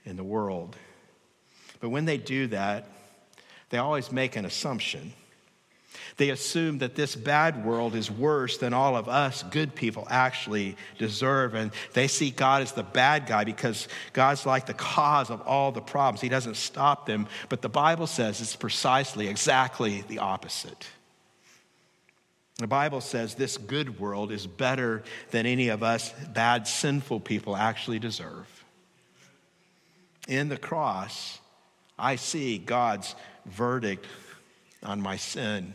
[0.04, 0.76] in the world.
[1.80, 2.88] But when they do that,
[3.70, 5.12] they always make an assumption.
[6.16, 10.76] They assume that this bad world is worse than all of us good people actually
[10.96, 11.54] deserve.
[11.54, 15.72] And they see God as the bad guy because God's like the cause of all
[15.72, 16.20] the problems.
[16.20, 17.26] He doesn't stop them.
[17.48, 20.86] But the Bible says it's precisely, exactly the opposite.
[22.58, 27.56] The Bible says this good world is better than any of us bad, sinful people
[27.56, 28.46] actually deserve.
[30.28, 31.40] In the cross,
[31.98, 34.06] I see God's verdict
[34.84, 35.74] on my sin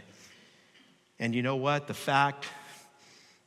[1.19, 1.88] and you know what?
[1.88, 2.45] The fact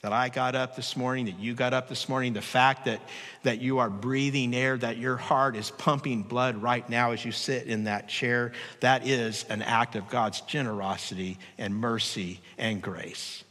[0.02, 3.00] that I got up this morning, that you got up this morning, the fact that,
[3.44, 7.30] that you are breathing air, that your heart is pumping blood right now as you
[7.30, 13.44] sit in that chair, that is an act of God's generosity and mercy and grace.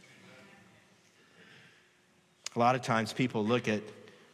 [2.53, 3.81] A lot of times people look at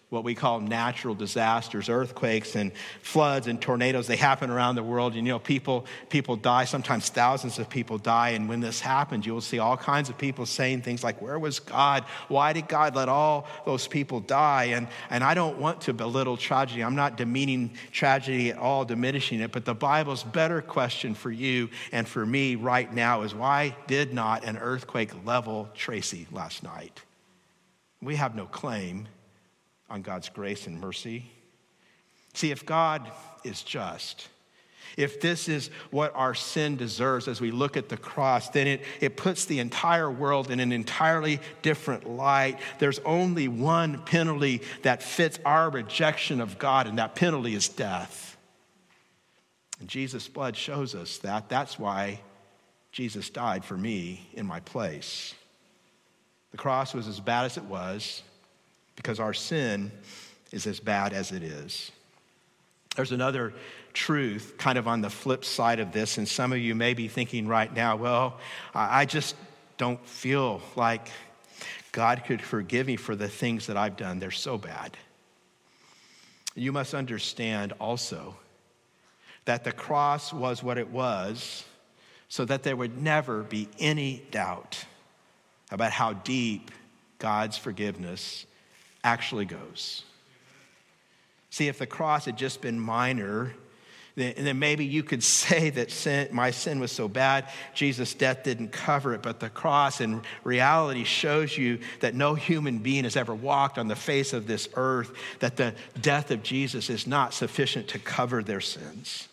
[0.09, 4.07] what we call natural disasters, earthquakes and floods and tornadoes.
[4.07, 5.15] They happen around the world.
[5.15, 6.63] And, you know, people, people die.
[6.63, 8.29] Sometimes thousands of people die.
[8.29, 11.37] And when this happens, you will see all kinds of people saying things like, Where
[11.37, 12.05] was God?
[12.29, 14.65] Why did God let all those people die?
[14.65, 16.85] And, and I don't want to belittle tragedy.
[16.85, 19.51] I'm not demeaning tragedy at all, diminishing it.
[19.51, 24.13] But the Bible's better question for you and for me right now is why did
[24.13, 27.01] not an earthquake level Tracy last night?
[28.01, 29.07] We have no claim
[29.89, 31.31] on God's grace and mercy.
[32.33, 33.11] See, if God
[33.43, 34.27] is just,
[34.95, 38.81] if this is what our sin deserves as we look at the cross, then it,
[39.01, 42.59] it puts the entire world in an entirely different light.
[42.79, 48.37] There's only one penalty that fits our rejection of God, and that penalty is death.
[49.79, 51.49] And Jesus' blood shows us that.
[51.49, 52.21] That's why
[52.91, 55.35] Jesus died for me in my place.
[56.51, 58.23] The cross was as bad as it was
[58.97, 59.91] because our sin
[60.51, 61.91] is as bad as it is.
[62.97, 63.53] There's another
[63.93, 67.07] truth kind of on the flip side of this, and some of you may be
[67.07, 68.39] thinking right now, well,
[68.75, 69.35] I just
[69.77, 71.09] don't feel like
[71.91, 74.19] God could forgive me for the things that I've done.
[74.19, 74.97] They're so bad.
[76.55, 78.35] You must understand also
[79.45, 81.63] that the cross was what it was
[82.29, 84.83] so that there would never be any doubt
[85.71, 86.71] about how deep
[87.19, 88.45] God's forgiveness
[89.07, 90.03] actually goes.
[91.49, 93.53] See, if the cross had just been minor,
[94.15, 98.43] then, then maybe you could say that sin, my sin was so bad, Jesus' death
[98.43, 99.21] didn't cover it.
[99.21, 103.87] But the cross in reality shows you that no human being has ever walked on
[103.87, 108.43] the face of this earth, that the death of Jesus is not sufficient to cover
[108.43, 109.29] their sins.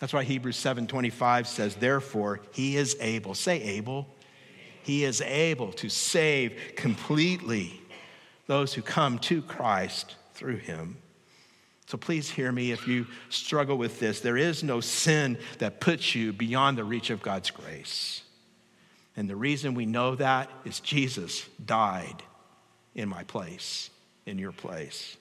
[0.00, 4.08] That's why Hebrews 7:25 says, "Therefore he is able, say able,
[4.82, 7.82] he is able to save completely
[8.48, 10.96] those who come to Christ through him.
[11.86, 14.20] So please hear me if you struggle with this.
[14.20, 18.22] There is no sin that puts you beyond the reach of God's grace.
[19.16, 22.22] And the reason we know that is Jesus died
[22.94, 23.90] in my place,
[24.26, 25.17] in your place.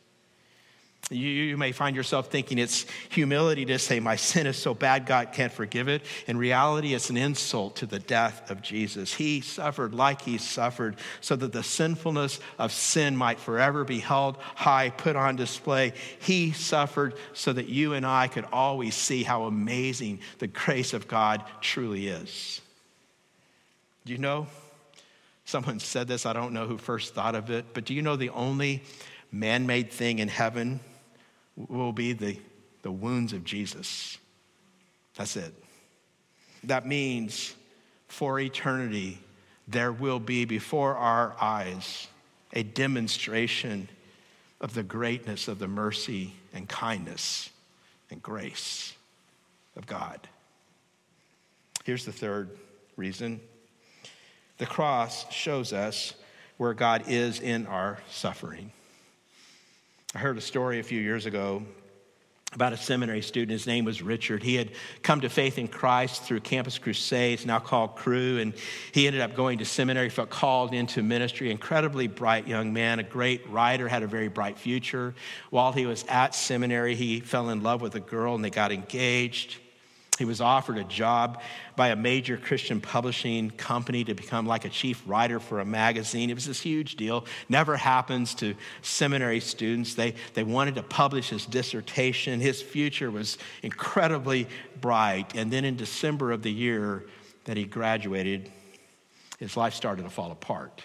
[1.09, 5.05] You, you, may find yourself thinking it's humility to say, My sin is so bad,
[5.05, 6.01] God can't forgive it.
[6.27, 9.13] In reality, it's an insult to the death of Jesus.
[9.13, 14.35] He suffered like he suffered so that the sinfulness of sin might forever be held
[14.37, 15.93] high, put on display.
[16.19, 21.07] He suffered so that you and I could always see how amazing the grace of
[21.07, 22.59] God truly is.
[24.03, 24.47] Do you know?
[25.45, 28.17] Someone said this, I don't know who first thought of it, but do you know
[28.17, 28.83] the only
[29.31, 30.81] man made thing in heaven
[31.57, 32.39] will be the,
[32.83, 34.17] the wounds of Jesus.
[35.15, 35.53] That's it.
[36.63, 37.55] That means
[38.07, 39.19] for eternity,
[39.67, 42.07] there will be before our eyes
[42.53, 43.89] a demonstration
[44.61, 47.49] of the greatness of the mercy and kindness
[48.09, 48.93] and grace
[49.75, 50.19] of God.
[51.83, 52.49] Here's the third
[52.95, 53.39] reason
[54.57, 56.13] the cross shows us
[56.57, 58.71] where God is in our suffering.
[60.15, 61.63] I heard a story a few years ago
[62.53, 63.51] about a seminary student.
[63.51, 64.41] His name was Richard.
[64.41, 64.71] He had
[65.03, 68.53] come to faith in Christ through Campus Crusades, now called Cru, and
[68.93, 71.51] he ended up going to seminary, felt called into ministry.
[71.51, 75.13] Incredibly bright young man, a great writer, had a very bright future.
[75.49, 78.71] While he was at seminary, he fell in love with a girl and they got
[78.71, 79.57] engaged.
[80.17, 81.41] He was offered a job
[81.75, 86.29] by a major Christian publishing company to become like a chief writer for a magazine.
[86.29, 87.25] It was this huge deal.
[87.49, 89.93] Never happens to seminary students.
[89.93, 92.39] They, they wanted to publish his dissertation.
[92.39, 94.47] His future was incredibly
[94.81, 95.35] bright.
[95.35, 97.05] And then in December of the year
[97.45, 98.51] that he graduated,
[99.37, 100.83] his life started to fall apart.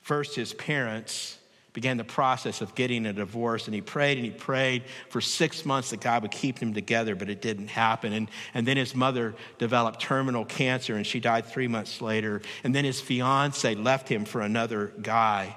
[0.00, 1.38] First, his parents
[1.72, 3.66] began the process of getting a divorce.
[3.66, 7.14] And he prayed and he prayed for six months that God would keep them together,
[7.14, 8.12] but it didn't happen.
[8.12, 12.40] And, and then his mother developed terminal cancer and she died three months later.
[12.64, 15.56] And then his fiance left him for another guy.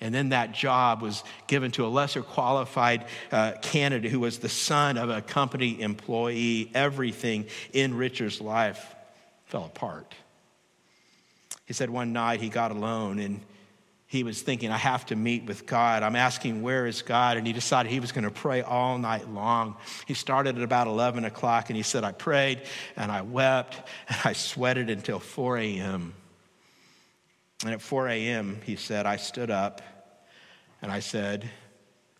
[0.00, 4.48] And then that job was given to a lesser qualified uh, candidate who was the
[4.48, 6.70] son of a company employee.
[6.72, 8.94] Everything in Richard's life
[9.46, 10.14] fell apart.
[11.66, 13.40] He said one night he got alone and
[14.08, 16.02] he was thinking, I have to meet with God.
[16.02, 17.36] I'm asking, where is God?
[17.36, 19.76] And he decided he was going to pray all night long.
[20.06, 22.62] He started at about 11 o'clock and he said, I prayed
[22.96, 23.76] and I wept
[24.08, 26.14] and I sweated until 4 a.m.
[27.64, 29.82] And at 4 a.m., he said, I stood up
[30.80, 31.50] and I said,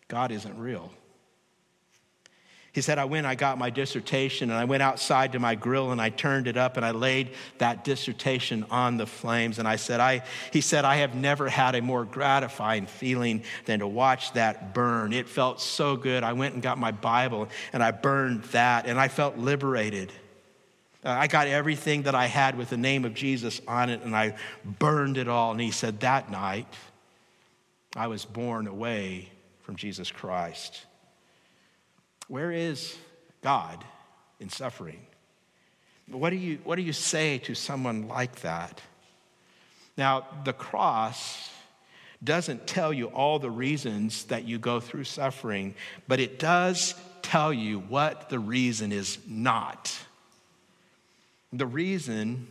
[0.07, 0.91] God isn't real.
[2.79, 5.91] He said, I went, I got my dissertation, and I went outside to my grill
[5.91, 9.59] and I turned it up and I laid that dissertation on the flames.
[9.59, 10.23] And I said, I,
[10.53, 15.11] he said, I have never had a more gratifying feeling than to watch that burn.
[15.11, 16.23] It felt so good.
[16.23, 20.13] I went and got my Bible and I burned that and I felt liberated.
[21.03, 24.15] Uh, I got everything that I had with the name of Jesus on it and
[24.15, 25.51] I burned it all.
[25.51, 26.73] And he said, That night,
[27.97, 29.27] I was born away
[29.63, 30.85] from Jesus Christ.
[32.29, 32.95] Where is
[33.41, 33.83] God
[34.39, 35.05] in suffering?
[36.07, 38.81] What do you, what do you say to someone like that?
[39.97, 41.49] Now, the cross
[42.23, 45.75] doesn't tell you all the reasons that you go through suffering,
[46.07, 49.97] but it does tell you what the reason is not.
[51.51, 52.47] The reason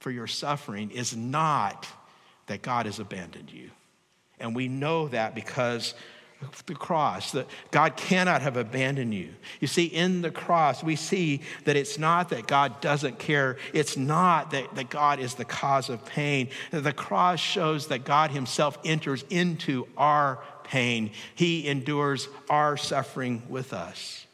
[0.00, 1.86] for your suffering is not
[2.46, 3.70] that God has abandoned you.
[4.40, 5.94] And we know that because
[6.66, 9.30] the cross, that God cannot have abandoned you.
[9.60, 13.96] You see, in the cross, we see that it's not that God doesn't care, it's
[13.96, 16.48] not that, that God is the cause of pain.
[16.70, 23.72] The cross shows that God Himself enters into our pain, He endures our suffering with
[23.72, 24.26] us.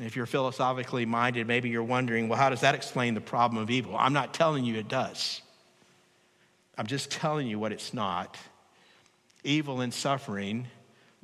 [0.00, 3.70] if you're philosophically minded, maybe you're wondering, well, how does that explain the problem of
[3.70, 3.96] evil?
[3.96, 5.40] I'm not telling you it does.
[6.76, 8.36] I'm just telling you what it's not
[9.44, 10.66] evil and suffering,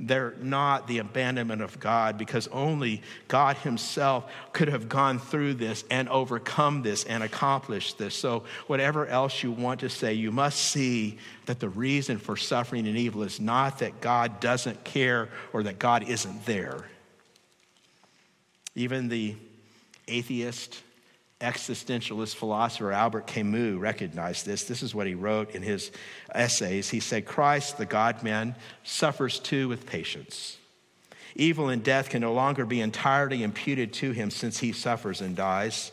[0.03, 5.85] they're not the abandonment of God because only God Himself could have gone through this
[5.91, 8.15] and overcome this and accomplished this.
[8.15, 12.89] So, whatever else you want to say, you must see that the reason for suffering
[12.89, 16.87] and evil is not that God doesn't care or that God isn't there.
[18.75, 19.37] Even the
[20.09, 20.83] atheist
[21.41, 24.65] existentialist philosopher Albert Camus recognized this.
[24.65, 25.91] This is what he wrote in his
[26.35, 26.91] essays.
[26.91, 30.59] He said, Christ, the God man, suffers too with patience.
[31.37, 35.35] Evil and death can no longer be entirely imputed to him since he suffers and
[35.35, 35.93] dies.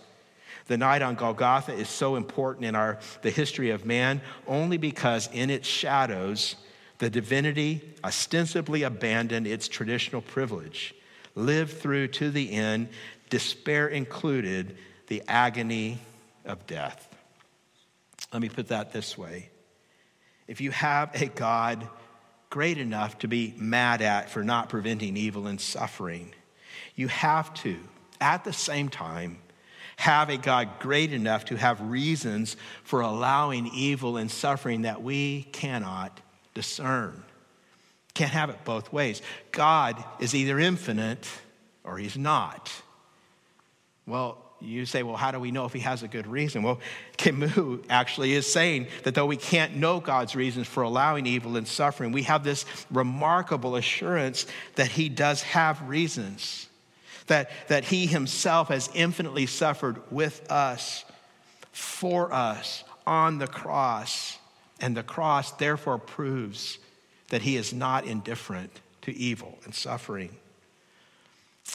[0.67, 5.29] The night on Golgotha is so important in our, the history of man only because
[5.31, 6.55] in its shadows,
[6.97, 10.93] the divinity ostensibly abandoned its traditional privilege,
[11.35, 12.89] lived through to the end,
[13.29, 14.77] despair included,
[15.07, 15.99] the agony
[16.45, 17.07] of death.
[18.31, 19.49] Let me put that this way
[20.47, 21.87] if you have a God
[22.49, 26.33] great enough to be mad at for not preventing evil and suffering,
[26.95, 27.77] you have to,
[28.21, 29.39] at the same time,
[29.97, 35.43] have a God great enough to have reasons for allowing evil and suffering that we
[35.51, 36.21] cannot
[36.53, 37.23] discern.
[38.13, 39.21] Can't have it both ways.
[39.51, 41.27] God is either infinite
[41.83, 42.71] or he's not.
[44.05, 46.63] Well, you say, well, how do we know if he has a good reason?
[46.63, 46.79] Well,
[47.17, 51.67] Camus actually is saying that though we can't know God's reasons for allowing evil and
[51.67, 56.67] suffering, we have this remarkable assurance that he does have reasons,
[57.27, 61.05] that, that he himself has infinitely suffered with us,
[61.71, 64.39] for us, on the cross.
[64.79, 66.79] And the cross therefore proves
[67.29, 70.35] that he is not indifferent to evil and suffering.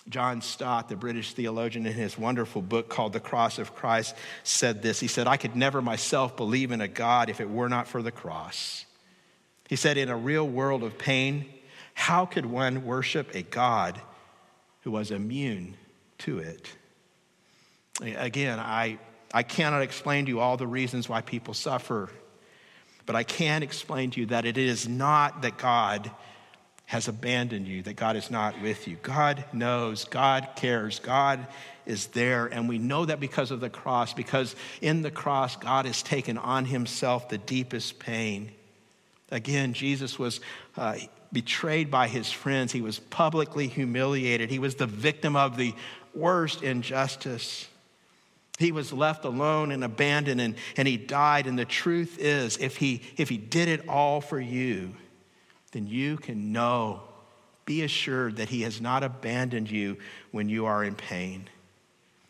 [0.09, 4.83] John Stott, the British theologian, in his wonderful book called The Cross of Christ, said
[4.83, 5.01] this.
[5.01, 8.03] He said, I could never myself believe in a God if it were not for
[8.03, 8.85] the cross.
[9.69, 11.47] He said, In a real world of pain,
[11.95, 14.01] how could one worship a God
[14.83, 15.77] who was immune
[16.19, 16.75] to it?
[18.01, 18.99] Again, I,
[19.33, 22.09] I cannot explain to you all the reasons why people suffer,
[23.07, 26.11] but I can explain to you that it is not that God
[26.87, 28.97] has abandoned you, that God is not with you.
[29.03, 31.47] God knows, God cares, God
[31.87, 32.47] is there.
[32.47, 36.37] And we know that because of the cross, because in the cross, God has taken
[36.37, 38.53] on himself the deepest pain.
[39.31, 40.41] Again, Jesus was
[40.77, 40.97] uh,
[41.33, 45.75] betrayed by his friends, he was publicly humiliated, he was the victim of the
[46.15, 47.67] worst injustice.
[48.59, 51.47] He was left alone and abandoned, and, and he died.
[51.47, 54.95] And the truth is, if he, if he did it all for you,
[55.73, 57.01] then you can know,
[57.65, 59.97] be assured that He has not abandoned you
[60.31, 61.49] when you are in pain.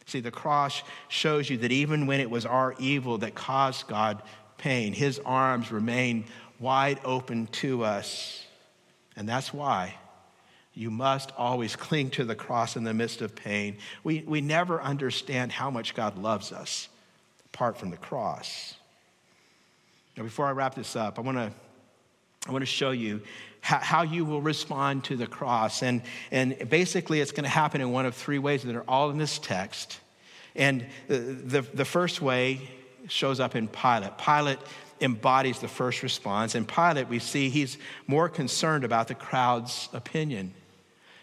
[0.07, 4.23] See, the cross shows you that even when it was our evil that caused God
[4.59, 6.25] pain, His arms remain
[6.59, 8.45] wide open to us.
[9.17, 9.95] And that's why
[10.75, 13.77] you must always cling to the cross in the midst of pain.
[14.05, 16.89] We, we never understand how much God loves us
[17.47, 18.75] apart from the cross.
[20.17, 21.53] Now, before I wrap this up, I want to
[22.47, 23.23] I want to show you
[23.61, 25.83] how, you will respond to the cross.
[25.83, 29.11] And, and basically, it's going to happen in one of three ways that are all
[29.11, 30.01] in this text.
[30.57, 32.69] And the, the, the first way
[33.09, 34.19] shows up in Pilate.
[34.19, 34.59] Pilate
[35.01, 36.57] embodies the first response.
[36.57, 40.55] And Pilate, we see he's more concerned about the crowd's opinion.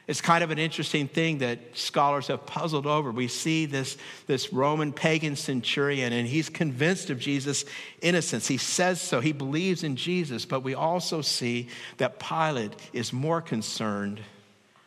[0.09, 3.11] It's kind of an interesting thing that scholars have puzzled over.
[3.11, 3.95] We see this,
[4.25, 7.63] this Roman pagan centurion, and he's convinced of Jesus'
[8.01, 8.47] innocence.
[8.47, 13.39] He says so, he believes in Jesus, but we also see that Pilate is more
[13.39, 14.19] concerned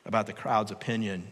[0.04, 1.28] about the crowd's opinion.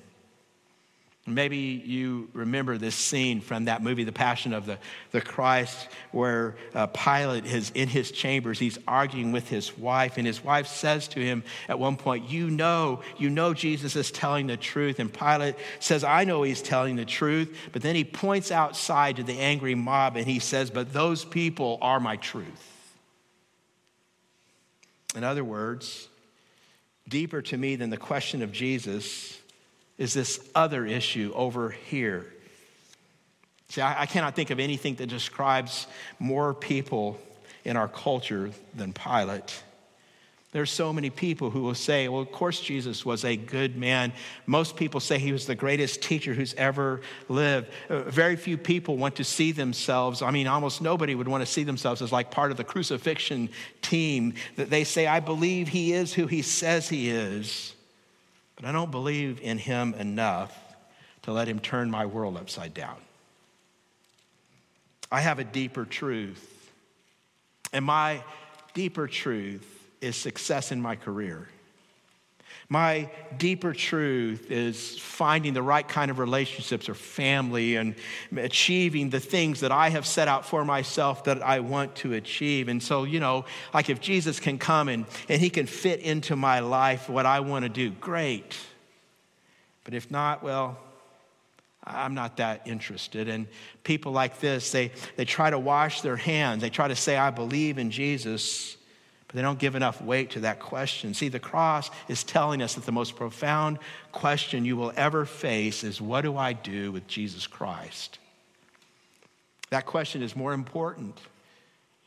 [1.34, 4.78] Maybe you remember this scene from that movie, The Passion of the,
[5.10, 8.58] the Christ, where uh, Pilate is in his chambers.
[8.58, 12.50] He's arguing with his wife, and his wife says to him at one point, You
[12.50, 14.98] know, you know Jesus is telling the truth.
[14.98, 17.56] And Pilate says, I know he's telling the truth.
[17.72, 21.78] But then he points outside to the angry mob and he says, But those people
[21.80, 22.66] are my truth.
[25.16, 26.08] In other words,
[27.08, 29.39] deeper to me than the question of Jesus
[30.00, 32.26] is this other issue over here.
[33.68, 35.86] See, I, I cannot think of anything that describes
[36.18, 37.20] more people
[37.64, 39.62] in our culture than Pilate.
[40.52, 44.12] There's so many people who will say, well, of course, Jesus was a good man.
[44.46, 47.68] Most people say he was the greatest teacher who's ever lived.
[47.88, 50.22] Uh, very few people want to see themselves.
[50.22, 53.50] I mean, almost nobody would want to see themselves as like part of the crucifixion
[53.82, 54.32] team.
[54.56, 57.74] That they say, I believe he is who he says he is.
[58.60, 60.54] But I don't believe in him enough
[61.22, 62.96] to let him turn my world upside down.
[65.10, 66.70] I have a deeper truth.
[67.72, 68.22] And my
[68.74, 69.66] deeper truth
[70.02, 71.48] is success in my career.
[72.72, 77.96] My deeper truth is finding the right kind of relationships or family and
[78.36, 82.68] achieving the things that I have set out for myself that I want to achieve.
[82.68, 83.44] And so, you know,
[83.74, 87.40] like if Jesus can come and, and he can fit into my life what I
[87.40, 88.56] want to do, great.
[89.82, 90.78] But if not, well,
[91.82, 93.28] I'm not that interested.
[93.28, 93.48] And
[93.82, 96.62] people like this, they, they try to wash their hands.
[96.62, 98.76] They try to say, I believe in Jesus
[99.30, 101.14] but they don't give enough weight to that question.
[101.14, 103.78] See, the cross is telling us that the most profound
[104.10, 108.18] question you will ever face is what do I do with Jesus Christ?
[109.70, 111.16] That question is more important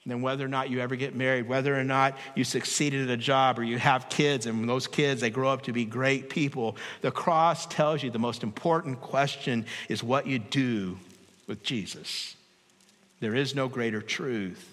[0.06, 3.16] than whether or not you ever get married, whether or not you succeeded at a
[3.16, 6.76] job or you have kids, and those kids, they grow up to be great people.
[7.00, 11.00] The cross tells you the most important question is what you do
[11.48, 12.36] with Jesus.
[13.22, 14.73] There is no greater truth.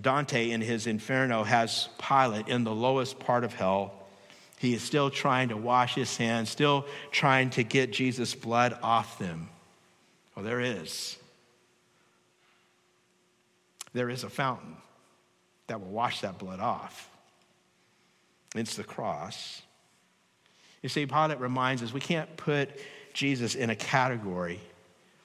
[0.00, 3.92] Dante, in his Inferno, has Pilate in the lowest part of hell.
[4.58, 9.18] He is still trying to wash his hands, still trying to get Jesus' blood off
[9.18, 9.48] them.
[10.34, 11.16] Well, there is.
[13.92, 14.76] There is a fountain
[15.66, 17.08] that will wash that blood off.
[18.54, 19.62] It's the cross.
[20.82, 22.70] You see, Pilate reminds us we can't put
[23.12, 24.60] Jesus in a category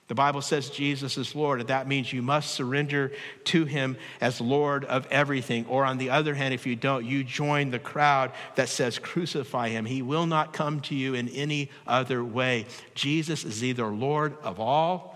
[0.10, 3.12] The Bible says Jesus is Lord, and that means you must surrender
[3.46, 5.68] to him as Lord of everything.
[5.68, 9.70] Or on the other hand, if you don't, you join the crowd that says crucify
[9.70, 9.86] him.
[9.86, 12.66] He will not come to you in any other way.
[12.96, 15.16] Jesus is either Lord of all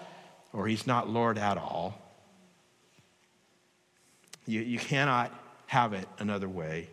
[0.54, 2.00] or he's not Lord at all.
[4.46, 5.34] You, you cannot
[5.66, 6.88] have it another way.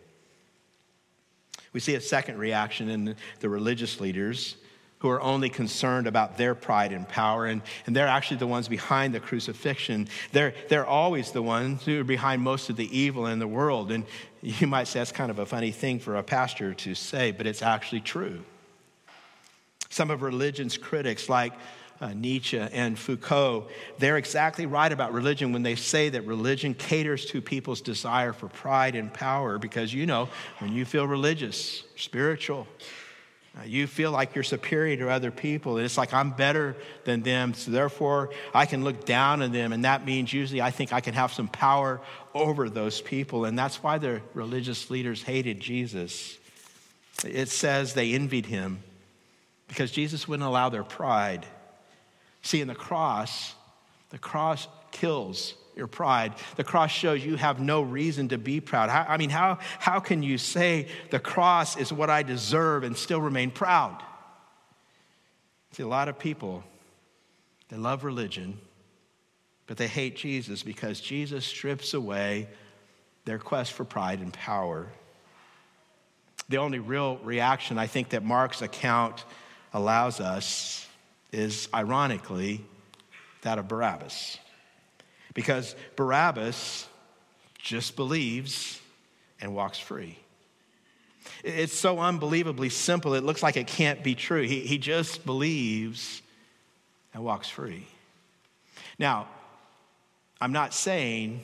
[1.71, 4.55] We see a second reaction in the religious leaders
[5.01, 8.67] who are only concerned about their pride and power, and, and they're actually the ones
[8.67, 10.07] behind the crucifixion.
[10.31, 13.91] They're, they're always the ones who are behind most of the evil in the world.
[13.91, 14.05] And
[14.43, 17.47] you might say that's kind of a funny thing for a pastor to say, but
[17.47, 18.43] it's actually true.
[19.89, 21.53] Some of religion's critics, like
[21.99, 27.25] uh, Nietzsche and Foucault, they're exactly right about religion when they say that religion caters
[27.25, 30.29] to people's desire for pride and power because you know,
[30.59, 32.67] when you feel religious, spiritual,
[33.65, 35.77] you feel like you're superior to other people.
[35.77, 39.73] And it's like I'm better than them, so therefore I can look down on them.
[39.73, 41.99] And that means usually I think I can have some power
[42.33, 43.45] over those people.
[43.45, 46.37] And that's why the religious leaders hated Jesus.
[47.25, 48.79] It says they envied him
[49.67, 51.45] because Jesus wouldn't allow their pride.
[52.41, 53.53] See, in the cross,
[54.09, 56.33] the cross kills your pride.
[56.55, 58.89] The cross shows you have no reason to be proud.
[58.89, 63.21] I mean, how, how can you say the cross is what I deserve and still
[63.21, 64.01] remain proud?
[65.71, 66.63] See, a lot of people,
[67.69, 68.59] they love religion,
[69.67, 72.49] but they hate Jesus because Jesus strips away
[73.25, 74.87] their quest for pride and power.
[76.49, 79.23] The only real reaction I think that Mark's account
[79.73, 80.85] allows us
[81.31, 82.65] is, ironically,
[83.43, 84.37] that of Barabbas.
[85.33, 86.87] Because Barabbas
[87.57, 88.79] just believes
[89.39, 90.17] and walks free.
[91.43, 94.43] It's so unbelievably simple, it looks like it can't be true.
[94.43, 96.21] He, he just believes
[97.13, 97.87] and walks free.
[98.97, 99.27] Now,
[100.39, 101.43] I'm not saying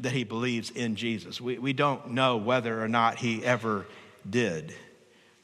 [0.00, 1.40] that he believes in Jesus.
[1.40, 3.86] We, we don't know whether or not he ever
[4.28, 4.74] did.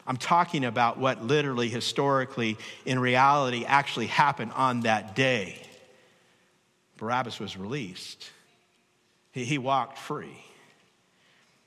[0.06, 5.60] I'm talking about what literally, historically, in reality, actually happened on that day.
[6.98, 8.30] Barabbas was released,
[9.32, 10.44] he, he walked free.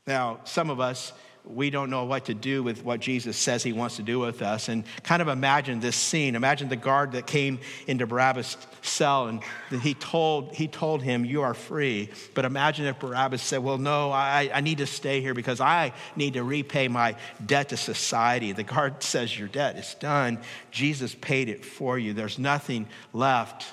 [0.05, 1.13] Now, some of us,
[1.45, 4.41] we don't know what to do with what Jesus says he wants to do with
[4.41, 4.69] us.
[4.69, 6.35] And kind of imagine this scene.
[6.35, 9.41] Imagine the guard that came into Barabbas' cell and
[9.81, 12.09] he told, he told him, You are free.
[12.33, 15.93] But imagine if Barabbas said, Well, no, I, I need to stay here because I
[16.15, 18.51] need to repay my debt to society.
[18.51, 20.39] The guard says, Your debt is done.
[20.69, 22.13] Jesus paid it for you.
[22.13, 23.65] There's nothing left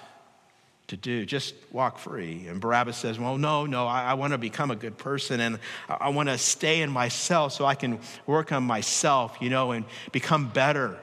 [0.89, 1.24] to do.
[1.24, 2.47] Just walk free.
[2.49, 5.59] And Barabbas says, Well, no, no, I, I want to become a good person and
[5.89, 9.72] I, I want to stay in myself so I can work on myself, you know,
[9.72, 10.99] and become better.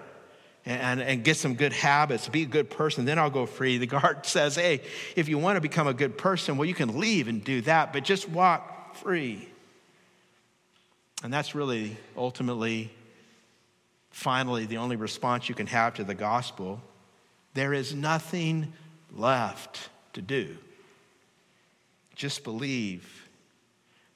[0.67, 3.77] And, and get some good habits, be a good person, then I'll go free.
[3.77, 4.81] The guard says, Hey,
[5.15, 7.93] if you want to become a good person, well, you can leave and do that,
[7.93, 9.47] but just walk free.
[11.23, 12.91] And that's really ultimately,
[14.09, 16.81] finally, the only response you can have to the gospel.
[17.53, 18.73] There is nothing
[19.15, 20.57] left to do.
[22.15, 23.27] Just believe.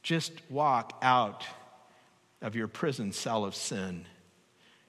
[0.03, 1.45] Just walk out
[2.41, 4.05] of your prison cell of sin.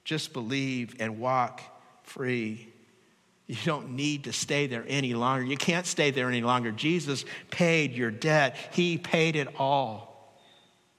[0.03, 1.61] Just believe and walk
[2.03, 2.71] free.
[3.47, 5.45] You don't need to stay there any longer.
[5.45, 6.71] You can't stay there any longer.
[6.71, 10.37] Jesus paid your debt, He paid it all.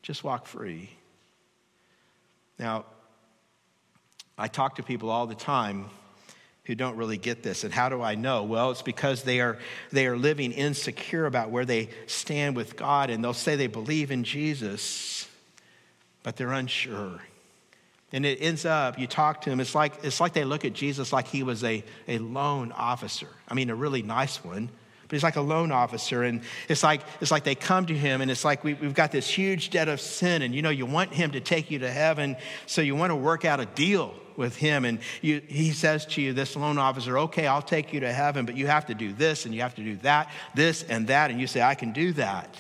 [0.03, 0.91] Just walk free.
[2.59, 2.85] Now,
[4.37, 5.87] I talk to people all the time
[6.65, 7.65] who don't really get this.
[7.65, 8.45] And how do I know?
[8.45, 9.59] Well, it's because they are,
[9.91, 14.11] they are living insecure about where they stand with God, and they'll say they believe
[14.11, 15.29] in Jesus,
[16.23, 17.21] but they're unsure.
[18.13, 20.75] And it ends up, you talk to them, it's like, it's like they look at
[20.75, 23.29] Jesus like he was a, a loan officer.
[23.49, 24.69] I mean, a really nice one,
[25.13, 26.23] but he's like a loan officer.
[26.23, 26.41] And
[26.71, 29.29] it's like, it's like they come to him, and it's like we, we've got this
[29.29, 32.35] huge debt of sin, and you know, you want him to take you to heaven,
[32.65, 36.23] so you want to work out a deal with him and you, he says to
[36.23, 39.13] you, this loan officer, okay, I'll take you to heaven, but you have to do
[39.13, 41.31] this and you have to do that, this and that.
[41.31, 42.57] And you say, I can do that.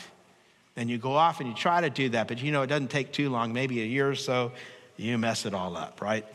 [0.76, 2.90] And you go off and you try to do that, but you know, it doesn't
[2.90, 4.53] take too long, maybe a year or so,
[4.98, 6.26] you mess it all up, right?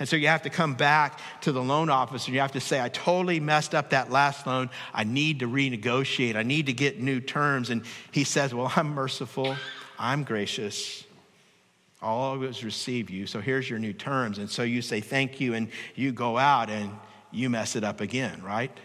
[0.00, 2.28] And so you have to come back to the loan officer.
[2.28, 4.70] And you have to say, I totally messed up that last loan.
[4.94, 6.36] I need to renegotiate.
[6.36, 7.68] I need to get new terms.
[7.68, 9.54] And he says, Well, I'm merciful.
[9.98, 11.04] I'm gracious.
[12.02, 13.26] I'll always receive you.
[13.26, 14.38] So here's your new terms.
[14.38, 16.90] And so you say thank you and you go out and
[17.30, 18.76] you mess it up again, right?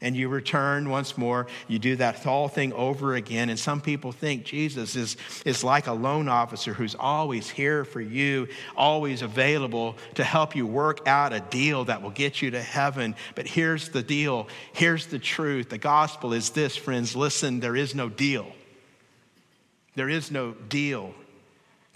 [0.00, 1.46] And you return once more.
[1.68, 3.50] You do that whole thing over again.
[3.50, 8.00] And some people think Jesus is, is like a loan officer who's always here for
[8.00, 12.62] you, always available to help you work out a deal that will get you to
[12.62, 13.14] heaven.
[13.34, 15.68] But here's the deal here's the truth.
[15.68, 17.14] The gospel is this, friends.
[17.14, 18.50] Listen, there is no deal.
[19.96, 21.14] There is no deal.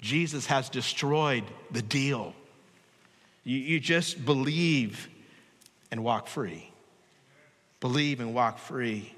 [0.01, 2.35] Jesus has destroyed the deal.
[3.45, 5.09] You, you just believe
[5.91, 6.74] and walk free
[7.85, 9.13] believe and walk free.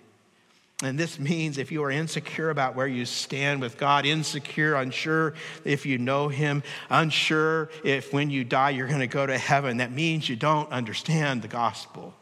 [0.83, 5.35] And this means if you are insecure about where you stand with God, insecure, unsure
[5.65, 9.77] if you know Him, unsure if when you die you're going to go to heaven,
[9.77, 12.13] that means you don't understand the gospel.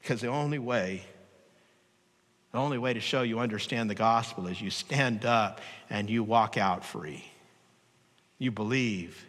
[0.00, 1.04] Because the only way,
[2.52, 6.22] the only way to show you understand the gospel is you stand up and you
[6.22, 7.22] walk out free.
[8.38, 9.22] You believe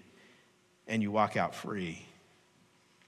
[0.88, 2.06] and you walk out free.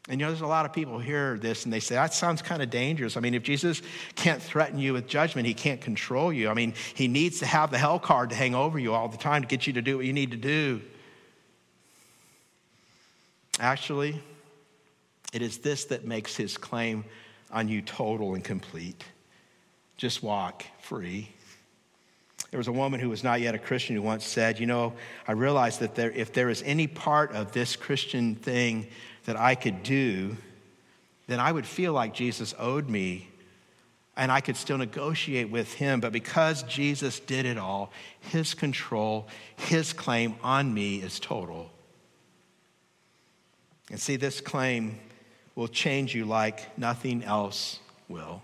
[0.10, 2.42] And you know, there's a lot of people hear this and they say, that sounds
[2.42, 3.18] kind of dangerous.
[3.18, 3.82] I mean, if Jesus
[4.16, 6.50] can't threaten you with judgment, he can't control you.
[6.50, 9.18] I mean, he needs to have the hell card to hang over you all the
[9.18, 10.82] time to get you to do what you need to do.
[13.60, 14.22] Actually,
[15.34, 17.04] it is this that makes his claim
[17.52, 19.04] on you total and complete.
[19.98, 21.30] Just walk free.
[22.52, 24.94] There was a woman who was not yet a Christian who once said, You know,
[25.28, 28.88] I realize that there, if there is any part of this Christian thing
[29.28, 30.38] that I could do,
[31.28, 33.28] then I would feel like Jesus owed me
[34.16, 36.00] and I could still negotiate with him.
[36.00, 41.70] But because Jesus did it all, his control, his claim on me is total.
[43.92, 44.98] And see, this claim
[45.56, 48.42] will change you like nothing else will.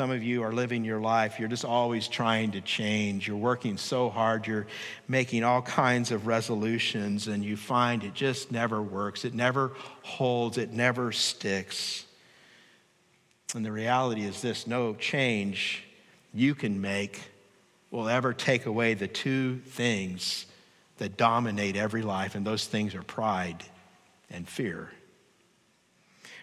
[0.00, 3.28] Some of you are living your life, you're just always trying to change.
[3.28, 4.66] You're working so hard, you're
[5.06, 9.26] making all kinds of resolutions, and you find it just never works.
[9.26, 9.72] It never
[10.02, 12.06] holds, it never sticks.
[13.54, 15.84] And the reality is this no change
[16.32, 17.20] you can make
[17.90, 20.46] will ever take away the two things
[20.96, 23.62] that dominate every life, and those things are pride
[24.30, 24.92] and fear.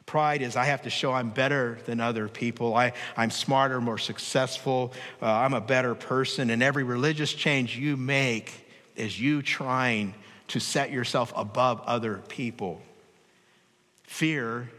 [0.07, 2.73] Pride is I have to show I'm better than other people.
[2.73, 4.93] I, I'm smarter, more successful.
[5.21, 6.49] Uh, I'm a better person.
[6.49, 8.53] And every religious change you make
[8.95, 10.15] is you trying
[10.47, 12.81] to set yourself above other people.
[14.03, 14.69] Fear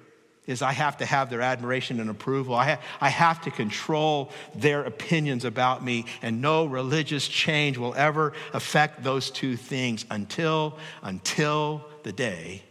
[0.47, 2.55] is I have to have their admiration and approval.
[2.55, 7.95] I, ha- I have to control their opinions about me, and no religious change will
[7.95, 12.63] ever affect those two things until, until the day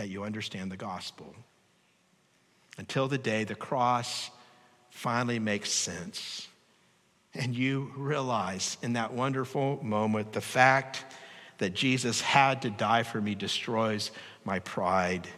[0.00, 1.34] that you understand the gospel.
[2.78, 4.30] Until the day the cross
[4.88, 6.48] finally makes sense.
[7.34, 11.04] And you realize in that wonderful moment the fact
[11.58, 14.10] that Jesus had to die for me destroys
[14.42, 15.28] my pride.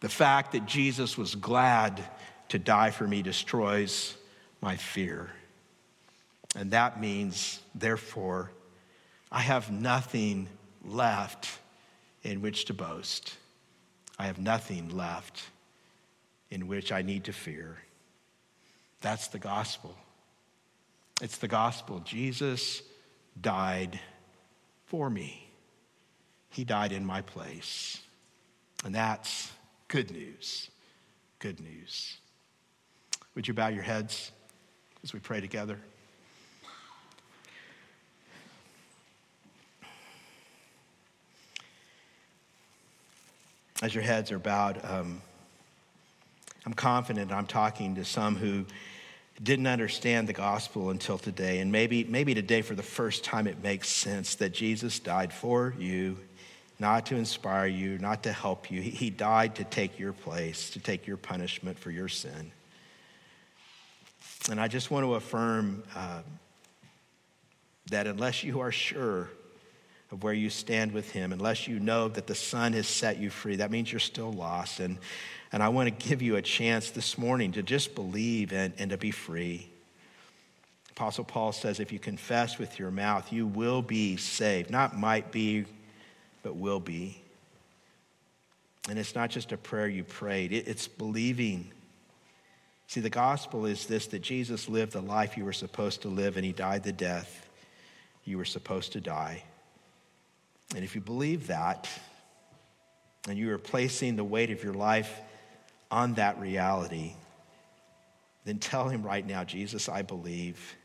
[0.00, 2.02] The fact that Jesus was glad
[2.48, 4.16] to die for me destroys
[4.62, 5.28] my fear.
[6.56, 8.50] And that means, therefore,
[9.30, 10.48] I have nothing
[10.86, 11.50] left
[12.22, 13.36] in which to boast.
[14.18, 15.42] I have nothing left
[16.50, 17.78] in which I need to fear.
[19.00, 19.94] That's the gospel.
[21.20, 22.00] It's the gospel.
[22.00, 22.82] Jesus
[23.40, 24.00] died
[24.86, 25.46] for me,
[26.48, 28.00] He died in my place.
[28.84, 29.52] And that's
[29.88, 30.70] good news.
[31.40, 32.16] Good news.
[33.34, 34.32] Would you bow your heads
[35.04, 35.78] as we pray together?
[43.82, 45.22] As your heads are bowed, um,
[46.66, 48.66] I'm confident I'm talking to some who
[49.42, 51.60] didn't understand the gospel until today.
[51.60, 55.74] And maybe, maybe today, for the first time, it makes sense that Jesus died for
[55.78, 56.18] you,
[56.80, 58.80] not to inspire you, not to help you.
[58.80, 62.50] He, he died to take your place, to take your punishment for your sin.
[64.50, 66.22] And I just want to affirm uh,
[67.90, 69.30] that unless you are sure
[70.10, 73.30] of where you stand with Him, unless you know that the Son has set you
[73.30, 73.56] free.
[73.56, 74.80] That means you're still lost.
[74.80, 74.98] And,
[75.52, 78.90] and I want to give you a chance this morning to just believe and, and
[78.90, 79.68] to be free.
[80.92, 84.70] Apostle Paul says, if you confess with your mouth, you will be saved.
[84.70, 85.64] Not might be,
[86.42, 87.20] but will be.
[88.88, 91.70] And it's not just a prayer you prayed, it's believing.
[92.86, 96.36] See, the gospel is this that Jesus lived the life you were supposed to live,
[96.36, 97.48] and he died the death
[98.24, 99.42] you were supposed to die.
[100.74, 101.88] And if you believe that,
[103.28, 105.20] and you are placing the weight of your life
[105.90, 107.12] on that reality,
[108.44, 110.76] then tell him right now, Jesus, I believe.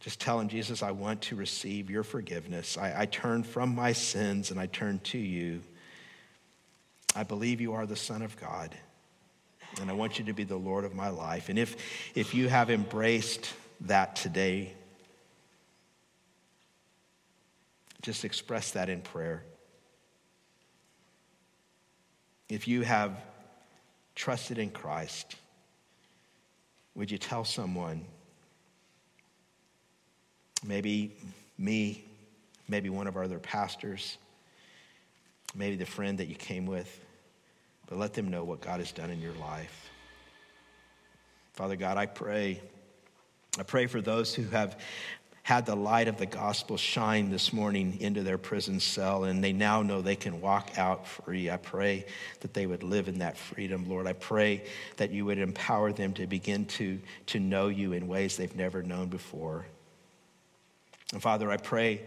[0.00, 2.78] Just tell him, Jesus, I want to receive your forgiveness.
[2.78, 5.60] I, I turn from my sins and I turn to you.
[7.14, 8.74] I believe you are the Son of God.
[9.80, 11.48] and I want you to be the Lord of my life.
[11.48, 11.76] And if,
[12.14, 13.52] if you have embraced
[13.82, 14.74] that today,
[18.02, 19.42] just express that in prayer.
[22.48, 23.12] If you have
[24.14, 25.36] trusted in Christ,
[26.94, 28.04] would you tell someone,
[30.64, 31.16] maybe
[31.58, 32.04] me,
[32.68, 34.18] maybe one of our other pastors,
[35.54, 37.00] maybe the friend that you came with,
[37.86, 39.90] but let them know what God has done in your life.
[41.54, 42.60] Father God, I pray.
[43.58, 44.78] I pray for those who have
[45.42, 49.52] had the light of the gospel shine this morning into their prison cell and they
[49.52, 51.50] now know they can walk out free.
[51.50, 52.06] I pray
[52.40, 54.06] that they would live in that freedom, Lord.
[54.06, 54.64] I pray
[54.98, 58.82] that you would empower them to begin to, to know you in ways they've never
[58.82, 59.66] known before.
[61.12, 62.02] And Father, I pray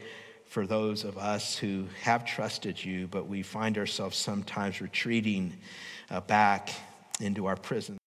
[0.46, 5.54] for those of us who have trusted you, but we find ourselves sometimes retreating
[6.12, 6.70] uh, back
[7.20, 7.98] into our prison.